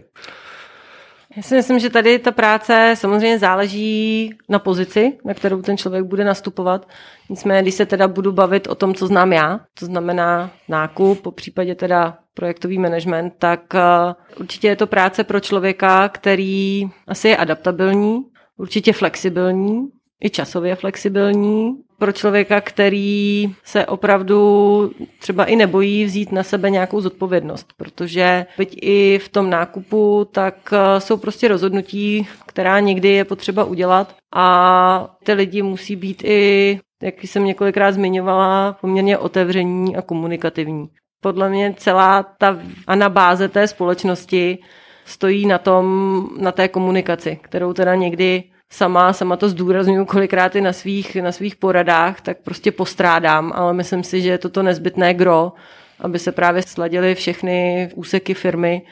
Já 1.36 1.42
si 1.42 1.54
myslím, 1.54 1.78
že 1.78 1.90
tady 1.90 2.18
ta 2.18 2.32
práce 2.32 2.94
samozřejmě 2.96 3.38
záleží 3.38 4.34
na 4.48 4.58
pozici, 4.58 5.18
na 5.24 5.34
kterou 5.34 5.62
ten 5.62 5.76
člověk 5.76 6.04
bude 6.04 6.24
nastupovat. 6.24 6.88
Nicméně, 7.30 7.62
když 7.62 7.74
se 7.74 7.86
teda 7.86 8.08
budu 8.08 8.32
bavit 8.32 8.66
o 8.66 8.74
tom, 8.74 8.94
co 8.94 9.06
znám 9.06 9.32
já, 9.32 9.60
to 9.78 9.86
znamená 9.86 10.50
nákup, 10.68 11.20
po 11.20 11.30
případě 11.30 11.74
teda 11.74 12.18
projektový 12.34 12.78
management, 12.78 13.34
tak 13.38 13.74
eh, 13.74 14.14
určitě 14.40 14.68
je 14.68 14.76
to 14.76 14.86
práce 14.86 15.24
pro 15.24 15.40
člověka, 15.40 16.08
který 16.08 16.88
asi 17.08 17.28
je 17.28 17.36
adaptabilní, 17.36 18.22
určitě 18.56 18.92
flexibilní, 18.92 19.88
i 20.24 20.30
časově 20.30 20.76
flexibilní 20.76 21.76
pro 21.98 22.12
člověka, 22.12 22.60
který 22.60 23.54
se 23.64 23.86
opravdu 23.86 24.90
třeba 25.18 25.44
i 25.44 25.56
nebojí 25.56 26.04
vzít 26.04 26.32
na 26.32 26.42
sebe 26.42 26.70
nějakou 26.70 27.00
zodpovědnost, 27.00 27.72
protože 27.76 28.46
byť 28.58 28.78
i 28.82 29.18
v 29.18 29.28
tom 29.28 29.50
nákupu, 29.50 30.28
tak 30.32 30.72
eh, 30.72 31.00
jsou 31.00 31.16
prostě 31.16 31.48
rozhodnutí, 31.48 32.28
která 32.46 32.80
někdy 32.80 33.08
je 33.08 33.24
potřeba 33.24 33.64
udělat 33.64 34.14
a 34.34 35.16
ty 35.24 35.32
lidi 35.32 35.62
musí 35.62 35.96
být 35.96 36.22
i, 36.24 36.80
jak 37.02 37.24
jsem 37.24 37.44
několikrát 37.44 37.92
zmiňovala, 37.92 38.76
poměrně 38.80 39.18
otevření 39.18 39.96
a 39.96 40.02
komunikativní. 40.02 40.88
Podle 41.20 41.48
mě 41.48 41.74
celá 41.76 42.22
ta 42.22 42.58
anabáze 42.86 43.48
té 43.48 43.68
společnosti 43.68 44.58
stojí 45.06 45.46
na 45.46 45.58
tom, 45.58 46.28
na 46.38 46.52
té 46.52 46.68
komunikaci, 46.68 47.38
kterou 47.42 47.72
teda 47.72 47.94
někdy 47.94 48.44
sama, 48.70 49.12
sama 49.12 49.36
to 49.36 49.48
zdůraznuju 49.48 50.04
kolikrát 50.04 50.56
i 50.56 50.60
na 50.60 50.72
svých, 50.72 51.16
na 51.16 51.32
svých 51.32 51.56
poradách, 51.56 52.20
tak 52.20 52.36
prostě 52.44 52.72
postrádám, 52.72 53.52
ale 53.54 53.72
myslím 53.72 54.04
si, 54.04 54.20
že 54.22 54.28
je 54.28 54.38
toto 54.38 54.62
nezbytné 54.62 55.14
gro, 55.14 55.52
aby 56.00 56.18
se 56.18 56.32
právě 56.32 56.62
sladily 56.62 57.14
všechny 57.14 57.88
úseky 57.94 58.34
firmy 58.34 58.82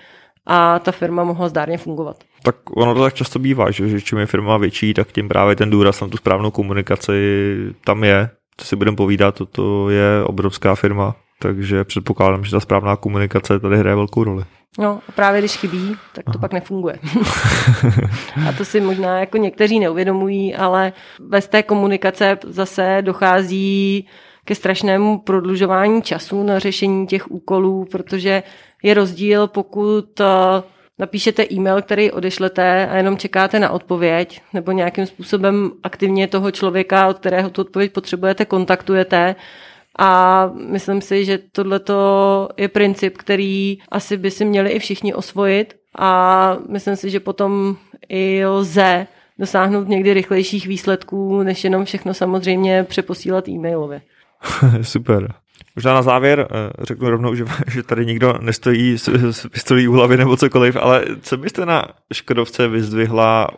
a 0.46 0.79
ta 0.79 0.92
firma 0.92 1.24
mohla 1.24 1.48
zdárně 1.48 1.79
fungovat. 1.79 2.16
Tak 2.42 2.57
ono 2.77 2.94
to 2.94 3.03
tak 3.03 3.14
často 3.14 3.38
bývá, 3.38 3.70
že, 3.70 3.88
že 3.88 4.00
čím 4.00 4.18
je 4.18 4.27
firma 4.27 4.57
větší, 4.57 4.94
tak 4.94 5.12
tím 5.12 5.29
právě 5.29 5.57
ten 5.57 5.70
důraz 5.70 6.00
na 6.00 6.09
tu 6.09 6.16
správnou 6.16 6.50
komunikaci 6.50 7.12
tam 7.85 8.05
je. 8.05 8.31
Co 8.57 8.66
si 8.66 8.77
budeme 8.77 8.96
povídat, 8.96 9.35
toto 9.35 9.90
je 9.90 10.24
obrovská 10.24 10.74
firma, 10.74 11.16
takže 11.38 11.85
předpokládám, 11.85 12.44
že 12.44 12.50
ta 12.50 12.61
správná 12.61 12.96
komunikace 12.96 13.61
tady 13.61 13.79
hraje 13.79 13.96
velkou 13.96 14.24
roli. 14.24 14.44
No 14.78 15.00
a 15.08 15.12
právě 15.12 15.40
když 15.40 15.56
chybí, 15.56 15.96
tak 16.12 16.24
to 16.24 16.30
Aha. 16.30 16.38
pak 16.40 16.52
nefunguje. 16.52 16.98
a 18.48 18.52
to 18.52 18.64
si 18.64 18.80
možná 18.80 19.20
jako 19.20 19.37
někteří 19.37 19.80
neuvědomují, 19.80 20.54
ale 20.54 20.92
bez 21.20 21.48
té 21.48 21.62
komunikace 21.62 22.38
zase 22.46 22.98
dochází 23.00 24.06
ke 24.44 24.54
strašnému 24.54 25.18
prodlužování 25.18 26.02
času 26.02 26.42
na 26.42 26.58
řešení 26.58 27.06
těch 27.06 27.30
úkolů, 27.30 27.84
protože 27.90 28.42
je 28.82 28.94
rozdíl, 28.94 29.48
pokud 29.48 30.20
eh, 30.20 30.24
napíšete 30.98 31.46
e-mail, 31.52 31.82
který 31.82 32.10
odešlete 32.10 32.88
a 32.88 32.96
jenom 32.96 33.16
čekáte 33.16 33.58
na 33.58 33.70
odpověď, 33.70 34.40
nebo 34.52 34.72
nějakým 34.72 35.06
způsobem 35.06 35.70
aktivně 35.82 36.28
toho 36.28 36.50
člověka, 36.50 37.08
od 37.08 37.18
kterého 37.18 37.50
tu 37.50 37.60
odpověď 37.60 37.92
potřebujete, 37.92 38.44
kontaktujete, 38.44 39.37
a 39.98 40.50
myslím 40.68 41.00
si, 41.00 41.24
že 41.24 41.38
tohle 41.52 41.80
je 42.57 42.68
princip, 42.68 43.18
který 43.18 43.78
asi 43.88 44.16
by 44.16 44.30
si 44.30 44.44
měli 44.44 44.70
i 44.70 44.78
všichni 44.78 45.14
osvojit 45.14 45.76
a 45.98 46.57
myslím 46.68 46.96
si, 46.96 47.11
že 47.11 47.20
potom 47.20 47.76
i 48.09 48.46
lze 48.46 49.07
dosáhnout 49.38 49.88
někdy 49.88 50.14
rychlejších 50.14 50.66
výsledků, 50.66 51.42
než 51.42 51.64
jenom 51.64 51.85
všechno 51.85 52.14
samozřejmě 52.14 52.85
přeposílat 52.85 53.48
e-mailově. 53.48 54.02
Super. 54.83 55.35
Možná 55.76 55.94
na 55.94 56.02
závěr 56.02 56.48
eh, 56.50 56.85
řeknu 56.85 57.11
rovnou, 57.11 57.35
že, 57.35 57.44
že 57.70 57.83
tady 57.83 58.07
nikdo 58.07 58.38
nestojí 58.40 58.98
s, 58.98 59.09
s 59.09 59.48
pistolí 59.48 59.88
u 59.88 59.92
hlavy 59.92 60.16
nebo 60.16 60.37
cokoliv, 60.37 60.76
ale 60.76 61.04
co 61.20 61.37
byste 61.37 61.66
na 61.66 61.88
Škodovce 62.12 62.68
vyzdvihla, 62.68 63.48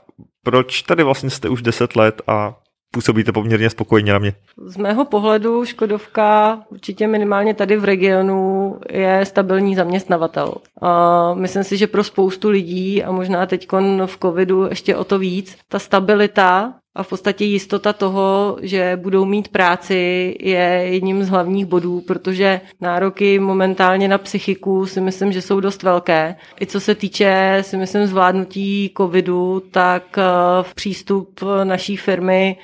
proč 0.43 0.83
tady 0.83 1.03
vlastně 1.03 1.31
jste 1.31 1.49
už 1.49 1.63
10 1.63 1.97
let 1.97 2.23
a 2.27 2.55
působíte 2.91 3.33
poměrně 3.33 3.71
spokojně 3.71 4.13
na 4.13 4.19
mě. 4.19 4.33
Z 4.67 4.77
mého 4.77 5.05
pohledu 5.05 5.65
Škodovka 5.65 6.61
určitě 6.69 7.07
minimálně 7.07 7.55
tady 7.55 7.77
v 7.77 7.85
regionu 7.85 8.77
je 8.91 9.25
stabilní 9.25 9.75
zaměstnavatel. 9.75 10.55
A 10.83 11.35
myslím 11.35 11.65
si, 11.65 11.77
že 11.77 11.87
pro 11.87 12.05
spoustu 12.05 12.49
lidí 12.49 13.05
a 13.05 13.13
možná 13.13 13.47
teď 13.47 13.69
v 14.07 14.19
covidu 14.23 14.67
ještě 14.69 14.97
o 14.97 15.05
to 15.05 15.19
víc, 15.19 15.57
ta 15.69 15.79
stabilita 15.79 16.75
a 16.97 17.03
v 17.03 17.09
podstatě 17.09 17.45
jistota 17.45 17.93
toho, 17.93 18.57
že 18.63 18.99
budou 19.03 19.25
mít 19.25 19.49
práci, 19.49 20.37
je 20.41 20.83
jedním 20.85 21.25
z 21.25 21.29
hlavních 21.29 21.67
bodů, 21.67 22.01
protože 22.01 22.61
nároky 22.81 23.39
momentálně 23.39 24.09
na 24.09 24.19
psychiku 24.19 24.87
si 24.87 25.01
myslím, 25.01 25.33
že 25.33 25.43
jsou 25.43 25.61
dost 25.61 25.83
velké. 25.83 26.37
I 26.61 26.67
co 26.67 26.81
se 26.81 26.95
týče, 26.95 27.59
si 27.61 27.77
myslím, 27.77 28.07
zvládnutí 28.07 28.91
covidu, 28.97 29.63
tak 29.71 30.19
eh, 30.19 30.23
v 30.63 30.75
přístup 30.75 31.41
naší 31.65 31.97
firmy 31.97 32.57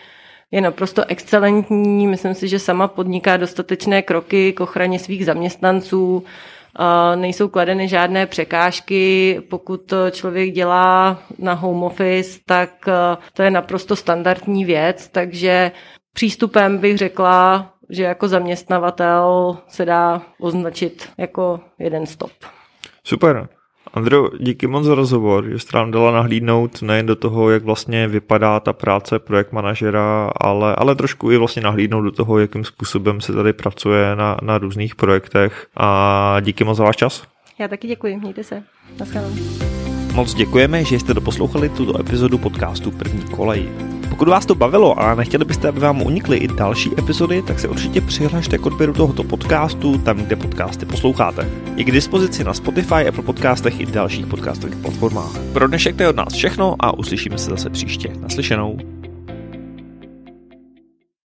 je 0.51 0.61
naprosto 0.61 1.05
excelentní. 1.09 2.07
Myslím 2.07 2.35
si, 2.35 2.49
že 2.49 2.59
sama 2.59 2.89
podniká 2.89 3.37
dostatečné 3.37 4.03
kroky 4.03 4.53
k 4.53 4.61
ochraně 4.61 4.99
svých 4.99 5.25
zaměstnanců. 5.25 6.25
Nejsou 7.15 7.49
kladeny 7.49 7.89
žádné 7.89 8.27
překážky. 8.27 9.41
Pokud 9.51 9.93
člověk 10.11 10.51
dělá 10.51 11.19
na 11.39 11.53
home 11.53 11.83
office, 11.83 12.41
tak 12.47 12.89
e, 12.89 12.93
to 13.33 13.43
je 13.43 13.51
naprosto 13.51 13.97
standardní 13.97 14.65
věc, 14.65 15.09
takže 15.09 15.73
přístupem 16.13 16.79
bych 16.79 16.99
řekla, 16.99 17.73
že 17.91 18.03
jako 18.03 18.29
zaměstnavatel 18.29 19.57
se 19.69 19.85
dá 19.85 20.23
označit 20.41 21.09
jako 21.19 21.61
jeden 21.79 22.07
stop. 22.07 22.33
Super. 23.05 23.49
Andro, 23.95 24.31
díky 24.39 24.67
moc 24.67 24.85
za 24.85 24.95
rozhovor, 24.95 25.49
že 25.49 25.59
jste 25.59 25.79
nám 25.79 25.91
dala 25.91 26.11
nahlídnout 26.11 26.83
nejen 26.83 27.07
do 27.07 27.17
toho, 27.17 27.51
jak 27.51 27.65
vlastně 27.65 28.09
vypadá 28.09 28.61
ta 28.61 28.73
práce 28.73 29.19
projekt 29.19 29.53
manažera, 29.53 30.31
ale, 30.41 30.75
ale 30.77 30.95
trošku 30.95 31.31
i 31.31 31.37
vlastně 31.37 31.63
nahlídnout 31.63 32.05
do 32.05 32.11
toho, 32.11 32.39
jakým 32.39 32.65
způsobem 32.65 33.21
se 33.21 33.33
tady 33.33 33.53
pracuje 33.53 34.17
na, 34.17 34.37
na 34.43 34.59
různých 34.59 34.95
projektech. 34.95 35.67
A 35.77 36.37
díky 36.41 36.65
moc 36.65 36.79
za 36.79 36.85
váš 36.85 36.97
čas. 36.97 37.23
Já 37.59 37.69
taky 37.69 37.89
děkuji, 37.89 38.17
mějte 38.17 38.45
se. 38.45 38.63
Naschledanou. 39.01 39.37
Moc 40.15 40.35
děkujeme, 40.35 40.85
že 40.85 40.99
jste 40.99 41.15
doposlouchali 41.15 41.69
tuto 41.69 42.01
epizodu 42.01 42.39
podcastu 42.39 42.91
První 42.91 43.23
kolej. 43.23 43.69
Pokud 44.23 44.31
vás 44.31 44.47
to 44.47 44.55
bavilo 44.55 45.01
a 45.01 45.15
nechtěli 45.15 45.45
byste, 45.45 45.69
aby 45.69 45.81
vám 45.81 46.03
unikly 46.03 46.37
i 46.37 46.49
další 46.49 46.91
epizody, 46.99 47.43
tak 47.43 47.61
se 47.61 47.69
určitě 47.69 48.01
přihlašte 48.01 48.59
k 48.59 48.67
odběru 48.67 48.93
tohoto 48.93 49.25
podcastu 49.25 49.99
tam, 49.99 50.17
kde 50.17 50.37
podcasty 50.37 50.87
posloucháte. 50.87 51.51
Je 51.77 51.85
k 51.85 51.91
dispozici 51.91 52.45
na 52.45 52.55
Spotify, 52.55 53.09
Apple 53.09 53.23
Podcastech 53.23 53.81
i 53.81 53.87
dalších 53.87 54.27
podcastových 54.27 54.77
platformách. 54.77 55.39
Pro 55.53 55.69
dnešek 55.69 55.97
to 55.97 56.03
je 56.03 56.09
od 56.09 56.17
nás 56.17 56.35
všechno 56.35 56.77
a 56.81 56.99
uslyšíme 56.99 57.39
se 57.39 57.51
zase 57.51 57.71
příště. 57.71 58.13
Naslyšenou. 58.21 58.92